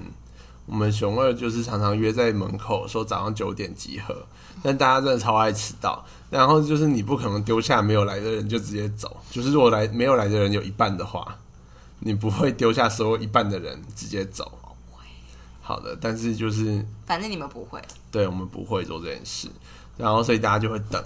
[0.65, 4.25] 我们熊二就是常常约在门口说早上九点集合，
[4.61, 6.05] 但大家真的超爱迟到。
[6.29, 11.37] 然后就是你不可能丢下没有来的人就直接走，就是如果来没有来的人有一半的话，
[11.99, 14.51] 你不会丢下所有一半的人直接走。
[15.61, 19.47] 好的，但是就是反正你们不会，对我们不会做这件事，
[19.97, 21.03] 然后所以大家就会等。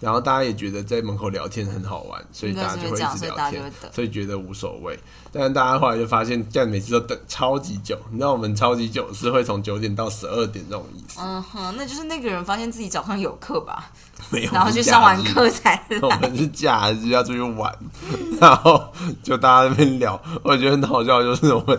[0.00, 3.60] 然后大家也觉得在门口聊天很好玩，所以大家就会一直聊天，
[3.92, 4.96] 所以觉得无所谓。
[5.32, 7.98] 但是大家后来就发现，这样每次都等超级久。
[8.12, 11.18] 你知道我们超级久是会从九点到十二点这种意思。
[11.20, 13.90] 嗯哼，那就是那个人发现自己早上有课吧？
[14.30, 17.76] 没有，然后去上完课才 我们是假日要出去玩，
[18.40, 20.22] 然后就大家那边聊。
[20.44, 21.76] 我觉得很好笑，就是我们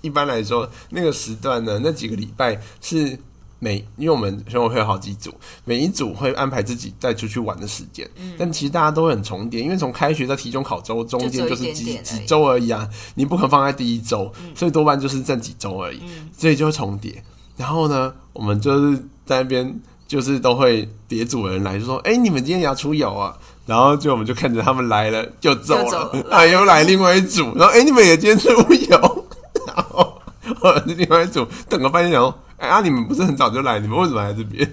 [0.00, 3.16] 一般来说那个时段呢，那几个礼拜是。
[3.60, 5.34] 每因为我们生活会有好几组，
[5.64, 16.00] 每一组会安排自己再出去玩的时间，但其实大家都很重叠，因为从开学到期中考周中间就是几几周而已啊，你不可能放在第一周，所以多半就是这几周而已，
[16.36, 17.22] 所以就会重叠。
[17.56, 18.96] 然后呢，我们就是
[19.26, 23.36] 在那边就是都会叠组的人来，就说：“哎，你们今天也要出游啊？”
[23.66, 29.24] 然后就我们就看着他们来了就走了， 啊，又来另外一组，然后哎，你们也今天出游，
[29.66, 30.14] 然后
[30.60, 32.32] 或者是另外一组等个半天，然后。
[32.58, 32.80] 哎啊！
[32.80, 33.78] 你们不是很早就来？
[33.78, 34.68] 你们为什么来这边？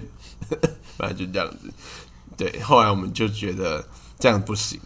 [0.98, 1.72] 反正就这样子。
[2.36, 3.84] 对，后来我们就觉得
[4.18, 4.78] 这样不行，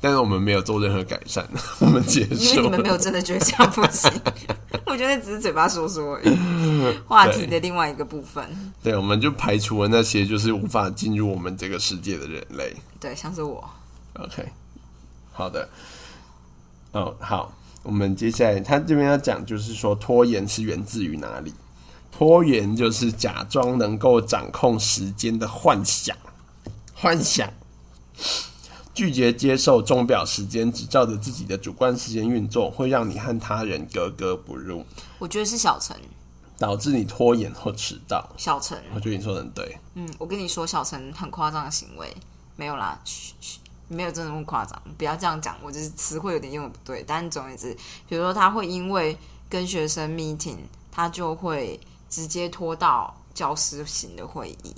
[0.00, 1.46] 但是我们没有做任何改善，
[1.80, 2.34] 我们接受。
[2.36, 4.10] 因为你们没有真的觉得这样不行，
[4.86, 6.98] 我觉得只是嘴巴说说而已。
[7.06, 12.74] 话题的另外一个部分，对，我们就排除了那些就是无法进入我们这个世界的人类。
[13.00, 13.68] 对，像是我。
[14.14, 14.46] OK，
[15.32, 15.68] 好的。
[16.92, 17.52] 哦，好，
[17.82, 21.52] 我们接下来他这边要讲，就是说拖延是源自于哪里？
[22.16, 26.16] 拖延就是假装能够掌控时间的幻想，
[26.94, 27.52] 幻想
[28.94, 34.82] 拒绝接受钟表时间只照着自己的主观时间运作，会让你和他人格格不入。
[35.18, 35.94] 我觉得是小陈
[36.56, 38.26] 导致你拖延或迟到。
[38.38, 39.76] 小陈，我觉得你说的很对。
[39.92, 42.10] 嗯，我跟你说，小陈很夸张的行为
[42.56, 43.58] 没有啦，嘘嘘，
[43.88, 47.04] 没有真的那么夸张，不要这样讲，我就是词汇有点用的不对。
[47.06, 47.76] 但总而言之，
[48.08, 49.14] 比如说他会因为
[49.50, 50.56] 跟学生 meeting，
[50.90, 51.78] 他就会。
[52.08, 54.74] 直接拖到教师型的会议，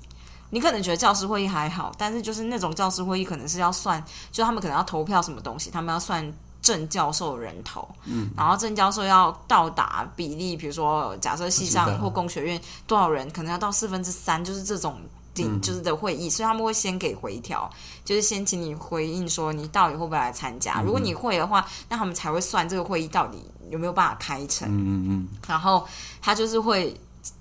[0.51, 4.03] 你可能觉得教师会议还好，但是就是那种教师会议可能是要算，
[4.33, 15.01] 就他们可能要投票什么东西，他们要算正教授人头，嗯，然后正教授要到达比例，比如说假设系上或工学院多少人，可能要到四分之三，就是这种
[15.33, 17.71] 顶就是的会议，所以他们会先给回调，
[18.05, 23.39] 就是先请你回应说你到底会不会来参加，如果你会的话，那他们才会算这个会议到底
[23.71, 25.87] 有没有办法开成，嗯嗯嗯，然后
[26.21, 26.99] 他就是会。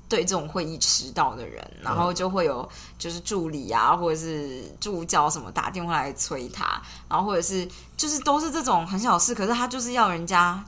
[0.09, 2.67] 对这种会议迟到的人，然后就会有
[2.97, 7.67] 就是助理啊，或者是助教什么打电话来催他，然后或者是
[7.97, 10.63] 就是都是这种很小事，可是他就是要人家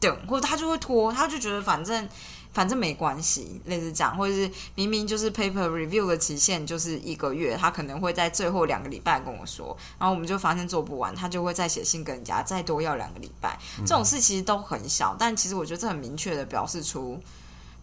[0.00, 2.08] 等，或者他就会拖，他就觉得反正
[2.54, 13.58] 反正没关系，类似这样，或者是明明就是 paper review 的期限就是一个月，他可能会在最后两个礼拜跟我说，然后我们就发现做不完，他就会再写信跟人家再多要两个礼拜。
[13.84, 17.20] 这种事其实都很小，但其实我觉得这很明确的表示出。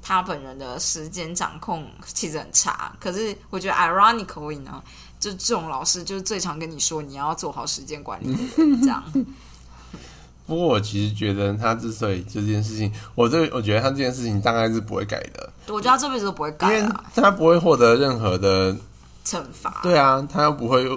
[0.01, 4.81] 他本人的时间掌控其实很差，可是我觉得 ironically 呢，
[5.19, 8.35] 就这种老师就是最常跟你说你要做好时间管理，
[8.81, 9.03] 这样。
[10.47, 15.51] 不过我其实觉得他之所以这件事情，我这我觉得他这件事情大概是不会改的。
[15.67, 18.75] 我觉得他这辈子都不会改，因为他不会获得任何的
[19.23, 19.79] 惩罚。
[19.83, 20.89] 对啊，他又不会。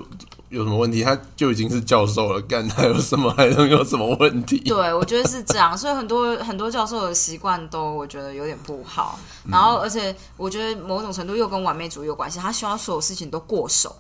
[0.53, 1.03] 有什么问题？
[1.03, 4.59] 他就已经是教授了，干他有什么还能有什么问题？
[4.61, 5.77] 对，我觉得是这样。
[5.77, 9.19] 所以很多很多教授的习惯都我觉得有点不好。
[9.51, 12.39] 然后，而且我觉得某种程度又跟完美主义有关系。
[12.39, 13.97] 他希望所有事情都过手，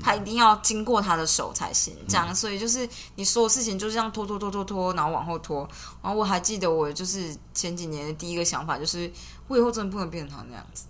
[0.00, 1.92] 他一定要经过他的手才行。
[2.08, 5.68] 这样，所以就是你所有事情就这样拖拖拖拖拖，然后往后拖。
[6.00, 9.10] 然后我还记得我就是前几年的第一个想法就是，
[9.48, 10.84] 我以后真的不能变成他那样子，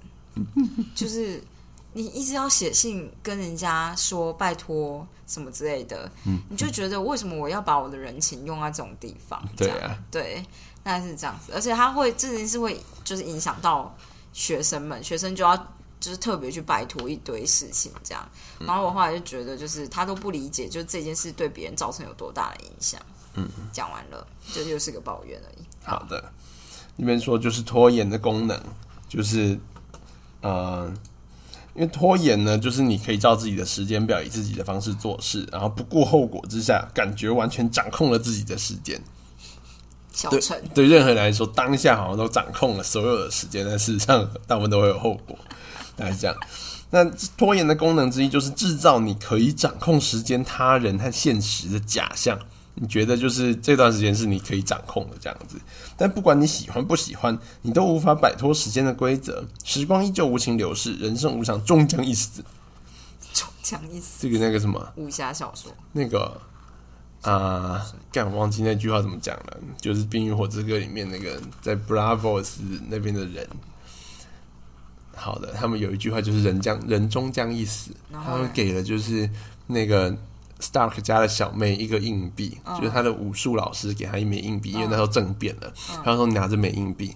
[0.94, 1.42] 就是。
[1.94, 9.42] 你一直要写信跟人家说拜托什么之类的，嗯你就觉得为什么我要把我的人情用在这种地方？
[9.56, 10.42] 对啊，对，
[10.84, 13.94] 那是这样子，而且他会这件事会就是影响到
[14.32, 15.54] 学生们，学生就要
[16.00, 18.26] 就是特别去拜托一堆事情这样。
[18.58, 23.00] 然后我后来就觉得，就是他都不理解，就这件事对别人造成有多大的影响。
[23.34, 25.64] 嗯，讲完了，就又是个抱怨而已。
[25.84, 26.32] 好的，
[26.96, 28.58] 那边说就是拖延的功能，
[29.08, 29.58] 就是
[30.40, 30.90] 呃。
[31.74, 39.00] 因为拖延呢，就是你可以照自己的时间表，以自己的方式做事，然后不顾后果之下，感觉完全掌控了自己的时间。
[40.74, 45.38] 对任何人来说，当下好像都掌控了所有的时间，但事实上大部分都会有后果。
[45.96, 46.36] 大概是这样。
[46.90, 47.02] 那
[47.38, 52.38] 拖延的功能之一就是制造你可以掌控时间、他人和现实的假象，
[52.74, 55.56] 你觉得就是这段时间是你可以掌控的这样子。
[55.96, 59.44] 但不管你喜欢不喜欢，你都无法摆脱时间的规则。
[59.64, 62.42] 时光依旧无情流逝，人生无常，终将一死。
[63.32, 64.26] 终将一死。
[64.26, 66.40] 这个那个什么，武侠小说，那个
[67.22, 72.58] 啊，干、我忘记那句话怎么讲了，就是《冰与火之歌》里面那个在 Bravos
[72.88, 73.46] 那边的人。
[75.14, 79.28] 好的，他们有一句话就是“人将人终将一死”，他们给了就是
[79.66, 80.16] 那个
[80.62, 85.72] Stark 家的小妹一个硬币，就是他的武术老师给他一枚硬币，因为那时候政变了，
[86.04, 87.14] 他说你拿这枚硬币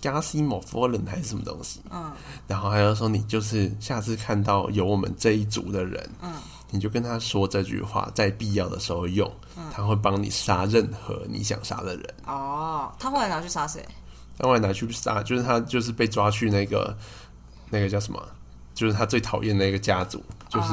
[0.00, 2.12] g a s i m o Fallen 还是什么东西，嗯，
[2.46, 6.32] 然后还要说你就是下次看到有我们这一族的人，嗯，
[6.70, 9.28] 你就跟他说这句话，在必要的时候用，
[9.72, 12.14] 他会帮你杀任何你想杀的人。
[12.26, 13.84] 哦，他后来拿去杀谁？
[14.38, 16.96] 他后来拿去杀，就是他就是被抓去那个
[17.68, 18.22] 那个叫什么，
[18.72, 20.68] 就是他最讨厌的那个家族，就是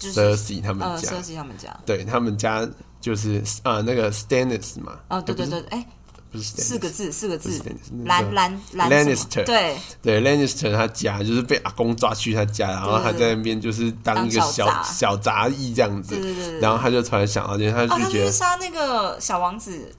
[0.00, 2.68] Cersei 他们家，Cersei 他们家，对他们家
[3.00, 5.86] 就是啊那个 Stannis 嘛，哦对对对，哎，
[6.32, 7.62] 不是四个字四个字，
[8.04, 19.92] 兰兰兰 Lannister，对对 Lannister 他家就是被阿公抓去他家，然后他在那边就是当一个小小杂役这样子，对对对，然后他就突然想到，他就觉得杀那个小王子。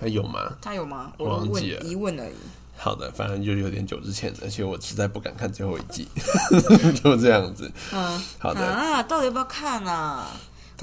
[0.00, 0.52] 他有吗？
[0.60, 1.12] 他有吗？
[1.16, 2.34] 我忘记了，疑问而已。
[2.82, 6.08] 好的，反正就有点久之前，而且我实在不敢看最后一季，
[7.02, 7.70] 就这样子。
[7.92, 10.26] 嗯，好的啊，到底要不要看啊？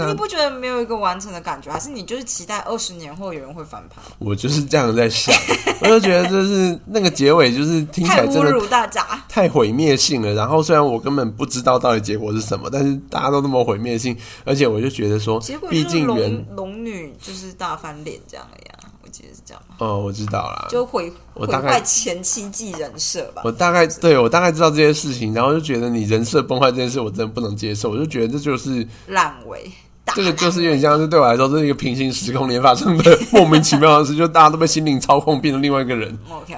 [0.08, 4.02] 你不觉得没有一个完成的感觉，还是你就是期待二十年后有人会翻盘？
[4.18, 5.36] 我就是这样在想，
[5.82, 10.34] 我就觉得就是那个结尾，就是听起来真的大家，太毁灭性了。
[10.34, 15.38] 然后虽然我根本不知道到底结果是什么，但是大家都那么毁灭性，而且我就觉得说，
[15.70, 18.80] 毕竟龙龙女就是大翻脸这样的呀，
[19.10, 19.64] 我记得是这样。
[19.80, 23.42] 哦，我知道啦，就毁毁坏前期记人设吧。
[23.44, 27.90] 我大概对我大概知道这些事情，然后就觉得你人设崩坏这件事，我真的不能接受。
[27.90, 29.72] 我就觉得这就是烂尾。
[30.16, 36.18] 这个就是有点像是对我来说，这是一个平行时空连发生的莫名其妙的事，就大家都被心灵操控，变成另外一个人。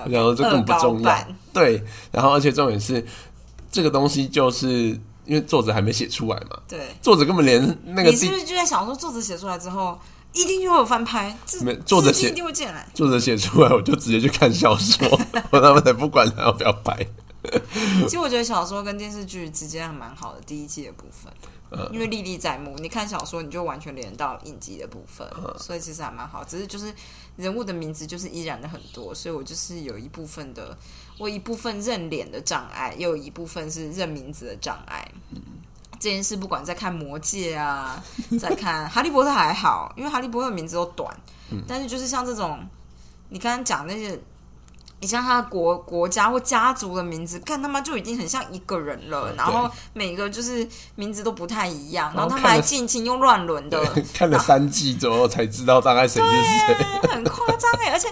[0.09, 1.27] 然后这根本不重要。
[1.51, 3.05] 对，然后而且重点是，
[3.69, 4.67] 这个东西就是
[5.25, 6.57] 因为作者还没写出来嘛。
[6.65, 9.99] 对，作者根本连那个你是不是就在想说，作者写出来之后，
[10.33, 11.35] 一定就会有翻拍？
[11.61, 12.87] 没，作者写一定会进来。
[12.93, 15.07] 作者写出来，我就直接去看小说，
[15.51, 17.05] 我他们才不管他要不要拍。
[18.03, 21.31] 其实我觉得小说跟电视剧之间还蛮好的，第一季的部分。
[21.93, 25.25] 因为历历在目，你看小说你就完全连到影集的部分，
[25.57, 26.43] 所以其实还蛮好。
[26.43, 26.93] 只是就是
[27.37, 30.77] 人物的名字就是依然的很多，所以我就是有一部分的
[31.17, 35.09] 我一部分认脸的障碍，又有一部分是认名字的障碍。
[36.01, 38.03] 这件事不管在看魔戒啊，
[38.41, 41.15] 在看哈利波特还好，因为哈利波特名字都短，
[41.67, 42.59] 但是就是像这种
[43.29, 44.19] 你刚刚讲那些。
[45.03, 49.33] 你像他的国国家或家族的名字，看他妈就已经很像一个人了。
[49.35, 53.83] 然后每个就是名字都不太一样，然后他们还近亲又乱伦的。
[54.13, 56.29] 看了三季之后才知道大概谁是
[56.67, 56.75] 谁，
[57.09, 57.89] 很夸张哎！
[57.91, 58.07] 而且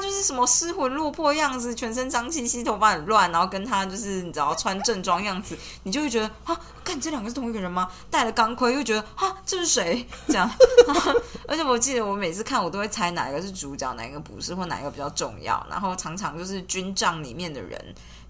[0.00, 7.88] 就是什么失魂落魄样子，全身脏兮兮，头发很乱，然后跟他就是你知道穿正装样子，你就会觉得啊，看这两个是同一个人吗？
[8.10, 10.06] 戴了钢盔又觉得啊，这是谁？
[10.26, 10.50] 这样。
[11.46, 16.30] 而且我记得我每次看我都会猜哪一个是主角，哪一个不是，或哪一个比较重要，然后常常。
[16.40, 17.78] 就是军帐里面的人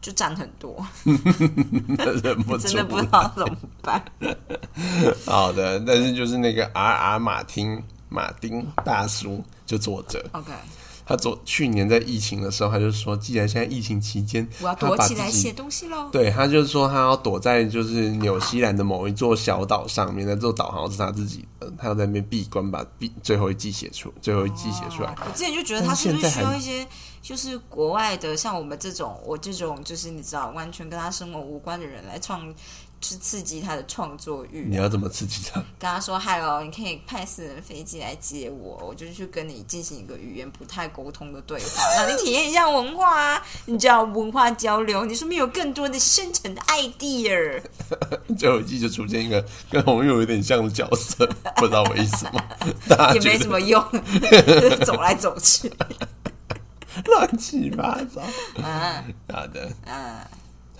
[0.00, 4.02] 就占很多， 忍不住， 真的不知道怎么办。
[5.26, 10.50] 好的，但是就是那个 R R 马丁马丁大叔就作者，OK。
[11.10, 16.08] 他昨去年在疫情的时候，他就说，既然现在疫情期间，我要躲起来写东西喽。
[16.12, 25.12] 对他就是说，他要躲在就是纽西兰的某一座小岛上面，那座岛好像是他自己的，他要在那边闭关，把闭最后一季写出，最后一季写出来。
[25.26, 26.86] 我之前就觉得他是不是需要一些。
[27.22, 32.42] 就是国外的，像我们这种，我这种就是你知道，完全跟他生活无关的人来创，
[33.00, 34.66] 去刺激他的创作欲。
[34.68, 35.60] 你要怎么刺激他？
[35.78, 47.62] 跟他说：“Hello，你可以派私人飞机来接我，我就去跟你进行一个语言不太沟通的对话， 让你体验一下文化啊，你知道文化交流，你说不有更多的深层的 idea。
[48.38, 51.26] 最后一季就出现一个 跟红玉有点像的角色，
[51.56, 53.82] 不知道为什么，也没什么用，
[54.84, 55.72] 走来走去。
[57.06, 58.20] 乱七八糟。
[58.56, 60.20] 嗯，好的，嗯，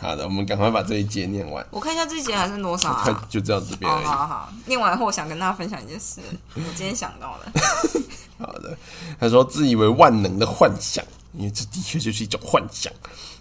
[0.01, 1.65] 好的，我们赶快把这一节念完。
[1.71, 3.23] 我看一下这一节还剩多少啊？
[3.29, 3.91] 就这样这边。
[3.91, 6.21] 好好好，念完后我想跟大家分享一件事，
[6.55, 7.61] 我今天想到的。
[8.41, 8.77] 好的，
[9.19, 12.91] 他说自以为万能的幻想，因为这的确就是一种幻想，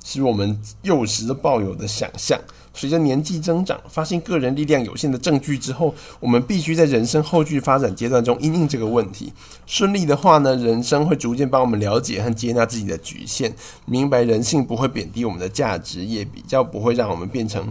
[0.04, 2.38] 是我们幼时的抱有的想象。
[2.80, 9.34] 随着年纪增长，发现个人力量有限的证据之后，我们必须在人生后续发展阶段中应应这个问题。
[9.66, 13.54] 顺利的话呢，人生会逐渐帮我们了解和接纳自己的局限，
[13.86, 17.70] 明白人性不会贬低我们的价值，也比较不会让我们变成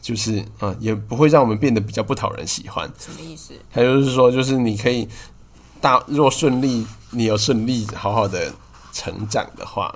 [0.00, 2.88] 就是啊、也不会让我们变得比较不讨人喜欢。
[2.96, 3.54] 什么意思？
[3.72, 5.08] 他就是说，就是你可以
[5.80, 8.52] 大若顺利，你有顺利好好的
[8.92, 9.92] 成长的话，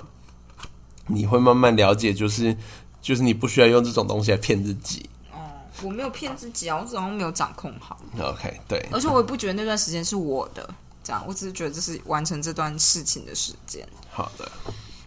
[1.07, 2.55] 你会慢慢了解，就是
[3.03, 5.07] 就是你不需要用这种东西来骗自己。
[5.31, 5.37] 哦
[5.81, 10.67] 我没有骗自己啊，我只好像没有掌控好，OK，对，而且我也不觉得那段时间是我的，
[11.03, 13.85] 这样，我只是觉得这是完成这段事情的时间。
[14.09, 14.49] 好的，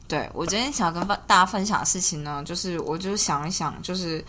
[0.07, 4.23] 对我今天想跟大家分享的事情呢，就是我就想一想，就是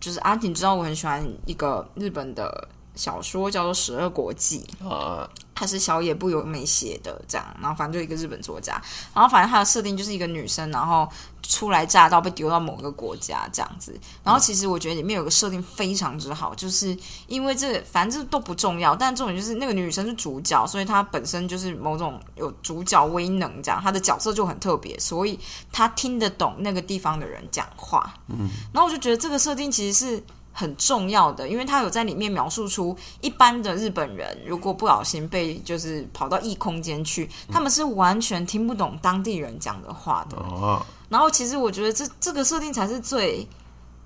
[0.00, 4.64] 就是阿婷知道我很喜欢一个日本的小说，叫做《十二国记》。
[4.88, 8.80] 啊、她是小野不由美写的，这样，然后反正就一个日本作家，
[9.14, 11.08] 然后反正它的设定就是一个女生，然后
[11.42, 25.38] 初来乍到被丢到某个国家这样子，然后其实我觉得里面有个设定非常之好，就是因为这个反正这都不重要，但重点就是那个女生是主角，所以她本身就是某种有主角威能，这样她的角色就很特别，所以
[25.72, 30.22] 她听得懂那个地方的人讲话，嗯，然后我就觉得这个设定其实是。
[30.54, 40.36] 很重要的，因为他有在里面描述出一般的日本人如果不小心被就是跑到异空间去，他们是完全听不懂当地人讲的话的。
[40.38, 43.46] 哦，然后其实我觉得这这个设定才是最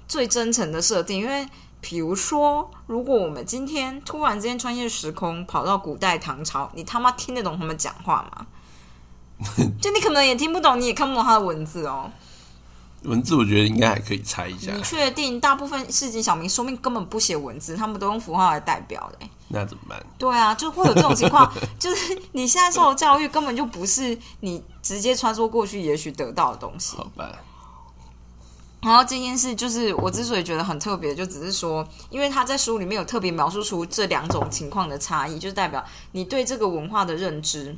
[0.09, 1.46] 最真诚的设定，因为
[1.80, 8.46] 比如说，如果我们今天突然之间穿越时空跑到古代唐朝，你他妈听得懂他们讲话吗？
[9.80, 12.11] 就你可能也听不懂，你也看不懂他的文字哦。
[13.05, 20.05] 文字我觉得应该还可以猜一下你，确定大部分市井小民说明根本不写文字，他们都用符号来代表的欸、那怎么办？
[20.18, 26.96] 对啊，就会有这种情况， 就是你现在受的教育根本就不是你直接穿梭过去也许得到的东西。
[26.96, 27.30] 好吧，
[28.82, 37.76] 然后这件事就是我之所以觉得很特别，就只是说，因为他在书里面有特别描述出这两种情况的差异，就是代表你对这个文化的认知。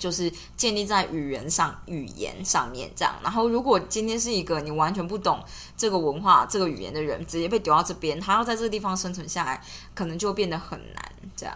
[0.00, 3.14] 就是建立在语言上、语言上面这样。
[3.22, 5.40] 然后，如果今天是一个你完全不懂
[5.76, 9.62] 这个文化、这个语言的人，直接被丢到这边，他要在这个地方生存下来，
[9.94, 11.54] 可能就变得很难这样。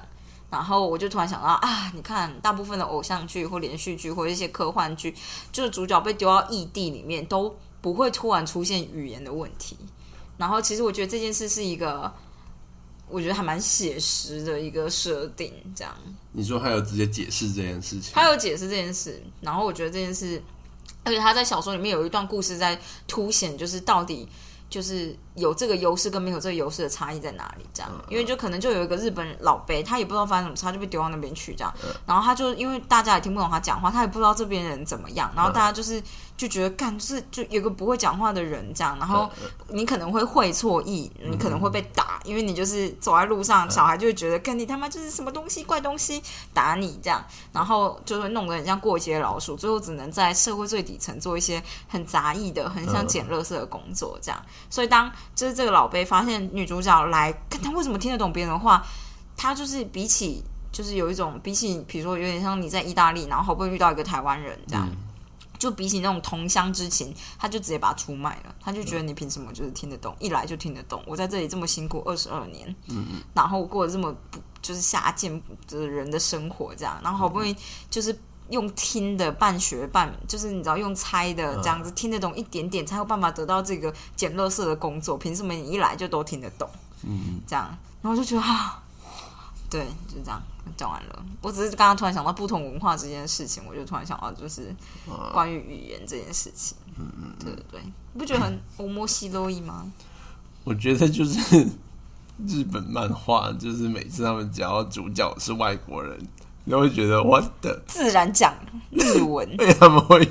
[0.51, 5.13] 然后我就突然想到啊，你看，大部分的偶像剧或连续剧或一些科幻剧，
[5.51, 9.77] 就是主角被丢到异地里面，都不会突然出现语言的问题。
[10.37, 12.13] 然后，其实我觉得这件事是一个，
[13.15, 15.97] 我觉得还蛮写实的一个设定，这样。
[16.33, 20.43] 你说他有直接解释这件事情，他有解释这件事，然后我觉得这件事，
[21.05, 24.29] 而且他在小说里面有一段故事在凸显，就是到底
[24.69, 27.67] 就是有这个优势跟没有这个优势的差异在哪里？
[27.73, 31.75] 这样，因为就可能就有一个日本老辈，他也不知道发生什么事，他就被丢到那边去，这样，
[32.07, 36.01] 然后他就因为大家也听不懂他讲话，他也不知道这边人怎么样，然后大家就是
[36.37, 39.29] 就觉得干就是就有个不会讲话的人这样，然后
[39.69, 46.23] 你可能会会错意，你可能会被打，因为你就是走在路上，小孩就会觉得干你他妈就是什么东西怪东西
[46.53, 54.41] 打你这样，然后就会弄得很像过街老鼠，最后只能在社会最底层做一些很杂役的、很像捡垃圾的工作这样。
[54.71, 58.85] 所以当就是这个老辈发现女主角来，看他为什么听得懂别人的话，
[59.37, 64.89] 他就是比起就是有一种比起，比如说有点像你在意大利，然后好不容易遇到一个台湾人这样。
[65.57, 68.55] 就比起那种同乡之情，他就直接把他出卖了。
[68.61, 71.03] 他就觉得你凭什么就是听得懂，一来就听得懂。
[71.07, 77.57] 我在这里这么辛苦二十二年，嗯嗯，然后过得这么不就是下贱的人的生活，这样，然后好不容易
[77.89, 78.15] 就是
[78.51, 85.17] 用听的半学半，就是你知道用猜的这样子、听得懂一点点，才有办法得到这个捡垃圾的工作。
[85.17, 86.69] 凭什么你一来就都听得懂？
[87.03, 87.67] 嗯，这样，
[88.03, 88.83] 然后我就觉得啊，
[89.69, 90.41] 对，就这样
[90.77, 91.25] 讲完了。
[91.41, 94.75] 我只是刚刚突然想到不同文化这件事情，我就突然想到就是
[95.33, 96.77] 关于语言这件事情。
[96.97, 97.81] 嗯嗯，对对对，
[98.13, 99.91] 你不觉得很欧莫西洛伊吗？
[100.65, 101.67] 我觉得就是
[102.47, 106.19] 日本漫画，就是每次他们只要主角是外国人，
[106.71, 108.55] 都会觉得我的，自然讲
[108.91, 110.29] 日文，因 为什么会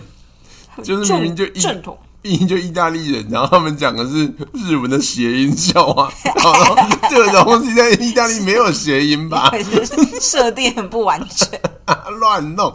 [0.84, 1.98] 就是明明就正统。
[2.26, 6.74] 明明就意大利人，然后他们讲的是日文的谐音笑话，然后
[7.10, 9.52] 这个东西在意大利没有谐音吧？
[10.22, 11.60] 设定很不完全。
[12.20, 12.74] 乱弄。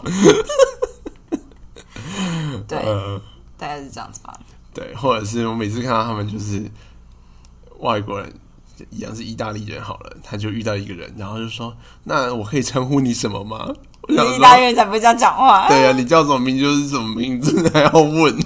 [2.68, 3.18] 对，呃，
[3.56, 4.38] 大概是这样子吧。
[4.74, 6.70] 对，或者是我每次看到他们就是
[7.78, 8.30] 外国人，
[8.90, 13.68] 一样是意大利人好了，他就遇到一个人，然后就说：“那我可以称呼你什么吗？”
[14.08, 15.68] 我想意大利，人才不会这样讲话。
[15.68, 18.38] 对呀、啊，你叫什么名字就是什么名字，还要问，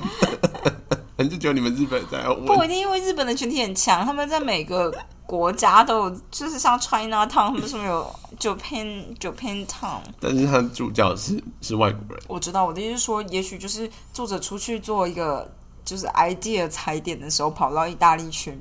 [1.30, 2.45] 就只有你们日本人才要问。
[2.47, 4.93] 不一定，因为日本的群体很强，他们在每个
[5.24, 10.01] 国家都有，就是像 China Town，他们什么有 Japan Japan Town。
[10.18, 15.49] 但是他主角是是外国人，我知道，我的意思是说，也许就是作者出去做一个
[15.85, 18.59] 就是 idea 踩点的时候，跑到意大利去，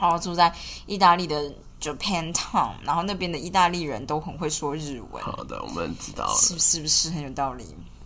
[0.00, 0.52] 然后住在
[0.86, 7.64] 意大利的 Japan Town，然后那边的意大利人都很会说日文，好的，我们知道了，是是不是很有道理？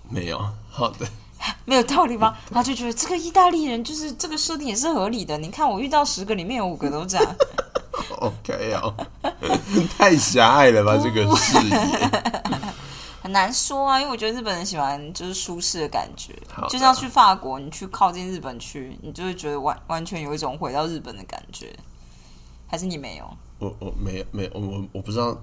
[0.09, 0.39] 没有
[0.71, 1.07] 好的，
[1.65, 2.37] 没有道理吗？
[2.53, 5.39] 他就觉得这个意大利人就是这个设定也是合理的。
[5.39, 7.37] 你看我遇到十个里面有五个都这样，
[8.19, 8.95] OK 哦，
[9.97, 11.71] 太狭隘了吧这个视野。
[13.25, 13.99] 很难说啊。
[14.01, 16.33] 因为我觉得日本人喜欢就是舒适的感觉
[16.69, 21.75] 就像去法国，你去靠近日本区，你就会觉得完完全有一种回到日本的感觉。
[22.69, 23.37] 还是你没有？
[23.59, 25.37] 我我没有没有我我不知道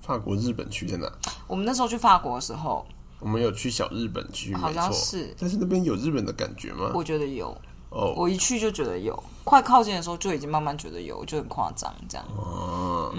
[0.00, 1.10] 法国日本区在哪。
[1.46, 2.86] 我们那时候去法国的时候，
[3.20, 4.72] 我们有去小日本区，好。
[4.72, 6.92] 像是但是那边有日本的感觉吗？
[6.94, 7.56] 我觉得有，
[7.88, 12.26] 哦我一去就觉得有，快靠近的时候就已经慢慢觉得有，就很夸张这样。
[12.36, 13.14] 哦，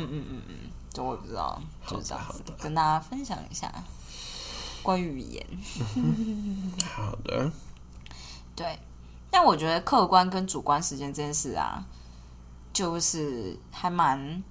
[0.93, 3.73] 就我不知道，就是这样子的，跟大家分享一下
[4.85, 5.45] 关于语言。
[6.93, 7.51] 好的，
[8.55, 8.77] 对，
[9.31, 11.83] 但我觉得客观跟主观时间这件事啊，
[12.71, 14.43] 就是还蛮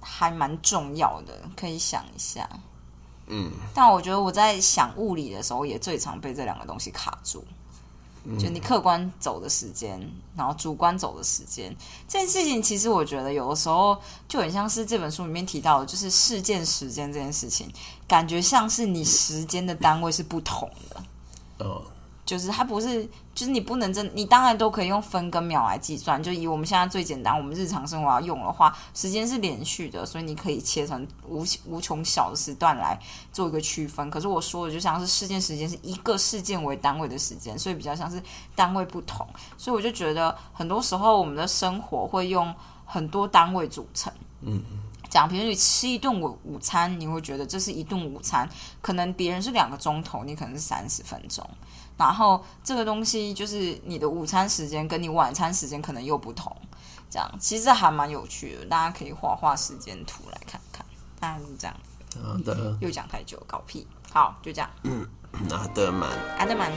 [0.00, 2.48] 还蛮重要的，可以想一下。
[3.28, 7.44] 嗯，但我觉得我在想物理的时候，也最常被这两个东西卡住。
[8.38, 10.00] 就你客观走的时间，
[10.36, 11.74] 然后主观走的时间，
[12.06, 13.96] 这件事情其实我觉得有的时候
[14.28, 17.68] 就很像是这本书里面提到的，就是事件时间这件事情，
[18.06, 21.66] 感觉像是你时间的单位是不同的。
[21.66, 21.82] 哦，
[22.32, 23.04] 就是它不是，
[23.34, 26.22] 就是你不能真，你当然都可以用分跟秒来计算。
[26.22, 32.98] 就以我们现在最简单，我们日常生活要用的话，时间是连续的，所以你可以切成无无穷小的时段来
[33.34, 34.10] 做一个区分。
[34.10, 38.18] 可是我说的就像是事件时间是一个事件为单位的时间，所以比较像是
[38.54, 39.26] 单位不同。
[39.58, 42.54] 所以我就觉得很多时候我们的生活会用
[42.86, 44.10] 很多单位组成。
[44.40, 44.62] 嗯，
[45.10, 48.48] 讲，比如你吃一顿午午餐，你会觉得这是一顿午餐，
[48.80, 51.46] 可能别人是两个钟头，你可能是三十分钟。
[52.02, 56.54] 然后这个东西就是你的午餐时间跟你晚餐时间可能又不同，
[57.08, 60.84] 这样其实还蛮有趣的，大家可以画画时间图来看看。
[61.20, 61.76] 大概是这样，
[62.22, 63.86] 好的，又讲太久，搞屁。
[64.12, 64.68] 好，就这样。
[64.82, 65.06] 嗯，
[65.50, 66.10] 阿德曼。
[66.38, 66.70] 阿德曼。